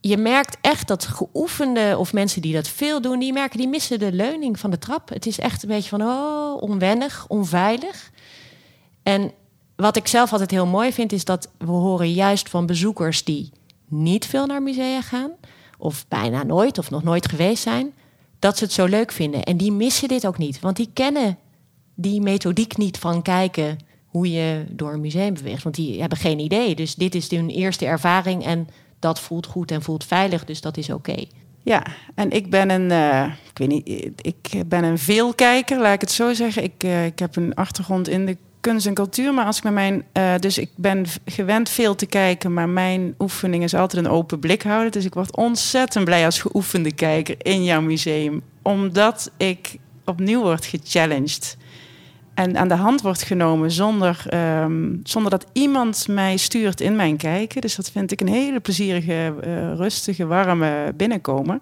[0.00, 3.98] je merkt echt dat geoefende of mensen die dat veel doen, die merken die missen
[3.98, 5.08] de leuning van de trap.
[5.08, 8.10] Het is echt een beetje van oh, onwennig, onveilig.
[9.02, 9.32] En
[9.76, 13.52] wat ik zelf altijd heel mooi vind, is dat we horen juist van bezoekers die
[13.88, 15.30] niet veel naar musea gaan,
[15.78, 17.92] of bijna nooit, of nog nooit geweest zijn,
[18.38, 19.42] dat ze het zo leuk vinden.
[19.42, 21.38] En die missen dit ook niet, want die kennen
[21.94, 23.78] die methodiek niet van kijken
[24.14, 25.62] hoe je door een museum beweegt.
[25.62, 26.74] Want die hebben geen idee.
[26.74, 30.44] Dus dit is hun eerste ervaring en dat voelt goed en voelt veilig.
[30.44, 31.24] Dus dat is oké.
[31.62, 36.00] Ja, en ik ben een, uh, ik weet niet, ik ben een veelkijker, laat ik
[36.00, 36.62] het zo zeggen.
[36.62, 39.72] Ik, uh, ik heb een achtergrond in de kunst en cultuur, maar als ik met
[39.72, 44.10] mijn, uh, dus ik ben gewend veel te kijken, maar mijn oefening is altijd een
[44.10, 44.92] open blik houden.
[44.92, 50.64] Dus ik word ontzettend blij als geoefende kijker in jouw museum, omdat ik opnieuw word
[50.64, 51.56] gechallenged
[52.34, 54.24] en aan de hand wordt genomen zonder,
[54.62, 57.60] um, zonder dat iemand mij stuurt in mijn kijken.
[57.60, 61.60] Dus dat vind ik een hele plezierige, uh, rustige, warme binnenkomen.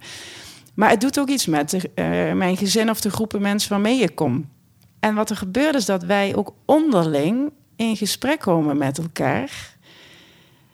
[0.74, 3.98] Maar het doet ook iets met de, uh, mijn gezin of de groepen mensen waarmee
[3.98, 4.46] je komt.
[5.00, 9.76] En wat er gebeurt is dat wij ook onderling in gesprek komen met elkaar.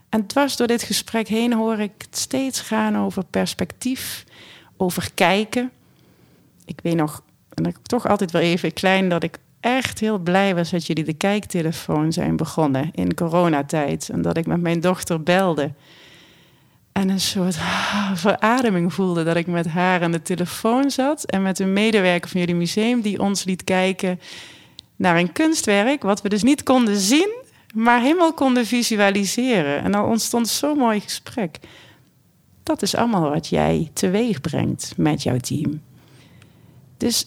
[0.09, 4.25] En dwars door dit gesprek heen hoor ik het steeds gaan over perspectief,
[4.77, 5.71] over kijken.
[6.65, 7.23] Ik weet nog,
[7.55, 11.05] en ik toch altijd wel even klein, dat ik echt heel blij was dat jullie
[11.05, 14.09] de kijktelefoon zijn begonnen in coronatijd.
[14.09, 15.73] En dat ik met mijn dochter belde.
[16.93, 17.57] En een soort
[18.15, 21.25] verademing voelde dat ik met haar aan de telefoon zat.
[21.25, 24.21] En met een medewerker van jullie museum die ons liet kijken
[24.97, 26.03] naar een kunstwerk.
[26.03, 27.31] Wat we dus niet konden zien,
[27.75, 29.83] maar helemaal konden visualiseren.
[29.83, 31.59] En dan ontstond zo'n mooi gesprek.
[32.63, 35.81] Dat is allemaal wat jij teweeg brengt met jouw team.
[36.97, 37.27] Dus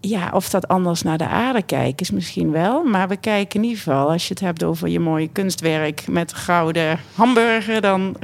[0.00, 2.84] ja, of dat anders naar de aarde kijken is misschien wel.
[2.84, 6.34] Maar we kijken in ieder geval, als je het hebt over je mooie kunstwerk met
[6.34, 8.16] gouden hamburger, dan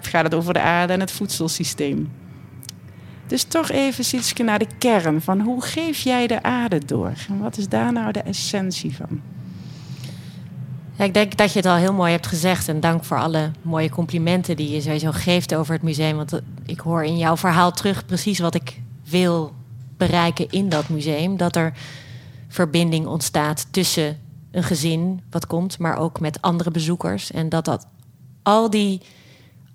[0.00, 2.12] gaat het over de aarde en het voedselsysteem.
[3.26, 7.12] Dus toch even iets naar de kern van hoe geef jij de aarde door?
[7.28, 9.20] En wat is daar nou de essentie van?
[10.96, 12.68] Ja, ik denk dat je het al heel mooi hebt gezegd.
[12.68, 16.16] En dank voor alle mooie complimenten die je sowieso geeft over het museum.
[16.16, 19.52] Want ik hoor in jouw verhaal terug precies wat ik wil
[20.00, 21.36] bereiken in dat museum.
[21.36, 21.72] Dat er
[22.48, 24.18] verbinding ontstaat tussen
[24.50, 27.30] een gezin wat komt, maar ook met andere bezoekers.
[27.30, 27.86] En dat dat
[28.42, 29.00] al die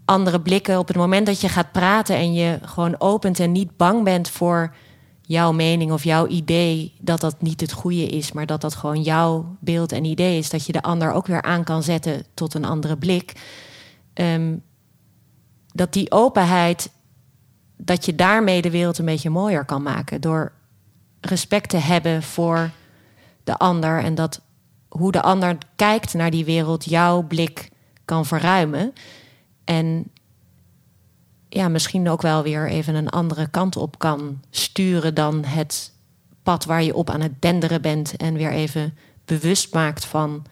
[0.05, 3.78] andere blikken op het moment dat je gaat praten en je gewoon opent en niet
[3.78, 4.76] bang bent voor
[5.21, 9.01] jouw mening of jouw idee dat dat niet het goede is, maar dat dat gewoon
[9.01, 12.53] jouw beeld en idee is, dat je de ander ook weer aan kan zetten tot
[12.53, 13.34] een andere blik.
[14.13, 14.63] Um,
[15.73, 16.89] dat die openheid
[17.78, 20.21] dat je daarmee de wereld een beetje mooier kan maken.
[20.21, 20.51] Door
[21.21, 22.71] respect te hebben voor
[23.43, 24.41] de ander en dat
[24.88, 27.69] hoe de ander kijkt naar die wereld jouw blik
[28.05, 28.93] kan verruimen.
[29.63, 30.11] En
[31.49, 35.91] ja, misschien ook wel weer even een andere kant op kan sturen dan het
[36.43, 38.15] pad waar je op aan het denderen bent.
[38.15, 40.45] En weer even bewust maakt van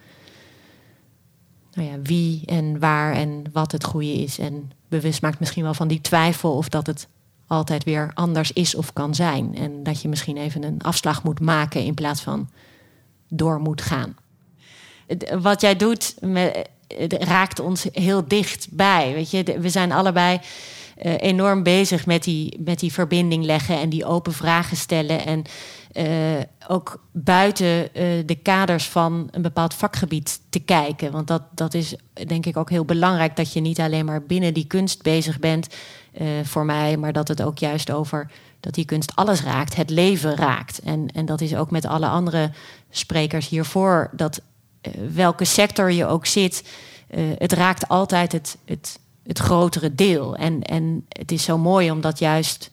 [1.74, 4.40] nou ja, wie en waar en wat het goede is.
[4.40, 7.08] En bewust maakt misschien wel van die twijfel of dat het
[7.48, 9.56] altijd weer anders is of kan zijn.
[9.56, 12.50] En dat je misschien even een afslag moet maken in plaats van
[13.30, 14.16] door moet gaan.
[15.42, 16.16] Wat jij doet
[17.20, 19.14] raakt ons heel dichtbij.
[19.14, 20.40] Weet je, we zijn allebei
[21.04, 25.26] uh, enorm bezig met die, met die verbinding leggen en die open vragen stellen.
[25.26, 25.44] En
[25.94, 31.12] uh, ook buiten uh, de kaders van een bepaald vakgebied te kijken.
[31.12, 31.96] Want dat, dat is
[32.28, 35.68] denk ik ook heel belangrijk dat je niet alleen maar binnen die kunst bezig bent
[36.44, 40.36] voor mij, maar dat het ook juist over dat die kunst alles raakt, het leven
[40.36, 40.80] raakt.
[40.80, 42.52] En, en dat is ook met alle andere
[42.90, 44.42] sprekers hiervoor, dat
[45.14, 46.64] welke sector je ook zit,
[47.38, 50.36] het raakt altijd het, het, het grotere deel.
[50.36, 52.72] En, en het is zo mooi om dat juist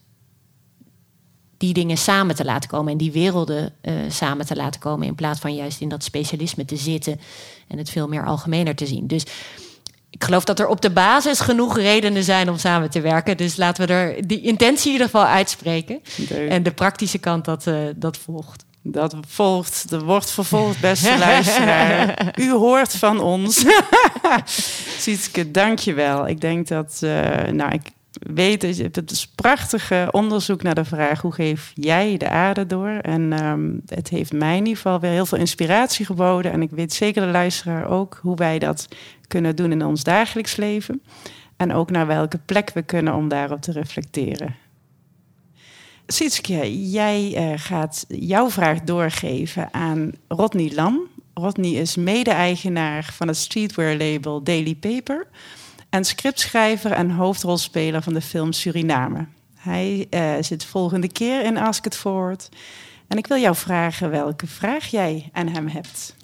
[1.57, 3.73] die dingen samen te laten komen en die werelden
[4.09, 7.21] samen te laten komen, in plaats van juist in dat specialisme te zitten
[7.69, 9.07] en het veel meer algemener te zien.
[9.07, 9.25] Dus
[10.11, 13.37] ik geloof dat er op de basis genoeg redenen zijn om samen te werken.
[13.37, 16.01] Dus laten we er die intentie in ieder geval uitspreken.
[16.49, 18.65] En de praktische kant, dat, uh, dat volgt.
[18.83, 22.35] Dat volgt, er wordt vervolgd, beste luisteraar.
[22.37, 23.65] U hoort van ons.
[24.99, 26.29] Sietske, dank je wel.
[26.29, 27.11] Ik denk dat, uh,
[27.53, 31.21] nou, ik weet, het is prachtige onderzoek naar de vraag...
[31.21, 32.89] hoe geef jij de aarde door?
[32.89, 36.53] En um, het heeft mij in ieder geval weer heel veel inspiratie geboden.
[36.53, 38.89] En ik weet zeker de luisteraar ook hoe wij dat
[39.29, 41.03] kunnen doen in ons dagelijks leven.
[41.57, 44.57] En ook naar welke plek we kunnen om daarop te reflecteren.
[46.07, 51.01] Sietske, jij uh, gaat jouw vraag doorgeven aan Rodney Lam.
[51.35, 55.27] Rodney is mede-eigenaar van het streetwear label Daily Paper
[55.91, 59.27] en scriptschrijver en hoofdrolspeler van de film Suriname.
[59.55, 62.49] Hij uh, zit volgende keer in Ask It Forward.
[63.09, 66.15] En ik wil jou vragen welke vraag jij aan hem hebt.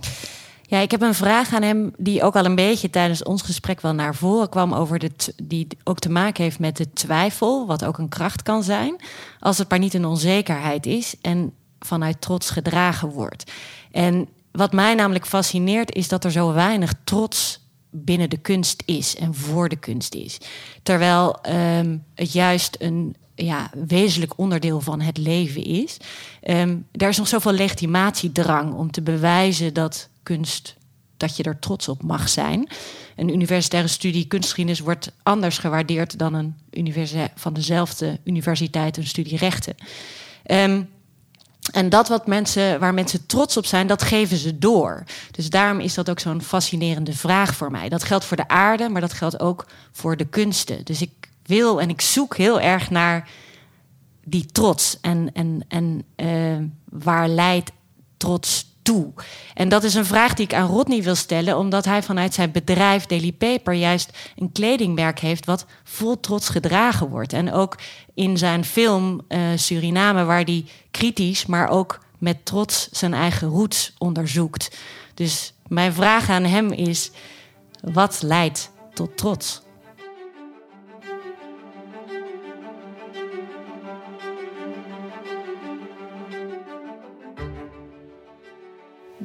[0.62, 3.80] Ja, ik heb een vraag aan hem die ook al een beetje tijdens ons gesprek
[3.80, 5.10] wel naar voren kwam over de
[5.42, 8.96] die ook te maken heeft met de twijfel, wat ook een kracht kan zijn,
[9.40, 13.52] als het maar niet een onzekerheid is en vanuit trots gedragen wordt.
[13.90, 17.65] En wat mij namelijk fascineert is dat er zo weinig trots
[18.04, 20.38] binnen de kunst is en voor de kunst is.
[20.82, 25.96] Terwijl ehm, het juist een ja, wezenlijk onderdeel van het leven is.
[26.42, 30.76] Um, er is nog zoveel legitimatiedrang om te bewijzen dat kunst,
[31.16, 32.68] dat je er trots op mag zijn.
[33.16, 36.54] Een universitaire studie kunstgeschiedenis wordt anders gewaardeerd dan een
[37.34, 39.74] van dezelfde universiteit een studie rechten.
[40.50, 40.88] Um,
[41.72, 45.04] en dat wat mensen, waar mensen trots op zijn, dat geven ze door.
[45.30, 47.88] Dus daarom is dat ook zo'n fascinerende vraag voor mij.
[47.88, 50.84] Dat geldt voor de aarde, maar dat geldt ook voor de kunsten.
[50.84, 51.10] Dus ik
[51.42, 53.28] wil en ik zoek heel erg naar
[54.24, 54.98] die trots.
[55.00, 57.70] En, en, en uh, waar leidt
[58.16, 58.65] trots
[59.54, 62.50] En dat is een vraag die ik aan Rodney wil stellen, omdat hij vanuit zijn
[62.50, 67.32] bedrijf Daily Paper juist een kledingmerk heeft wat vol trots gedragen wordt.
[67.32, 67.76] En ook
[68.14, 73.94] in zijn film uh, Suriname, waar hij kritisch, maar ook met trots zijn eigen roots
[73.98, 74.76] onderzoekt.
[75.14, 77.10] Dus mijn vraag aan hem is:
[77.80, 79.64] wat leidt tot trots?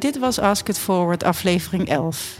[0.01, 2.39] Dit was Ask It Forward aflevering 11.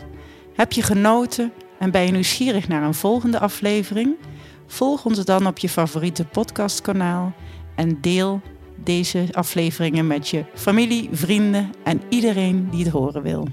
[0.53, 4.15] Heb je genoten en ben je nieuwsgierig naar een volgende aflevering?
[4.67, 7.33] Volg ons dan op je favoriete podcastkanaal
[7.75, 8.41] en deel
[8.83, 13.47] deze afleveringen met je familie, vrienden en iedereen die het horen wil.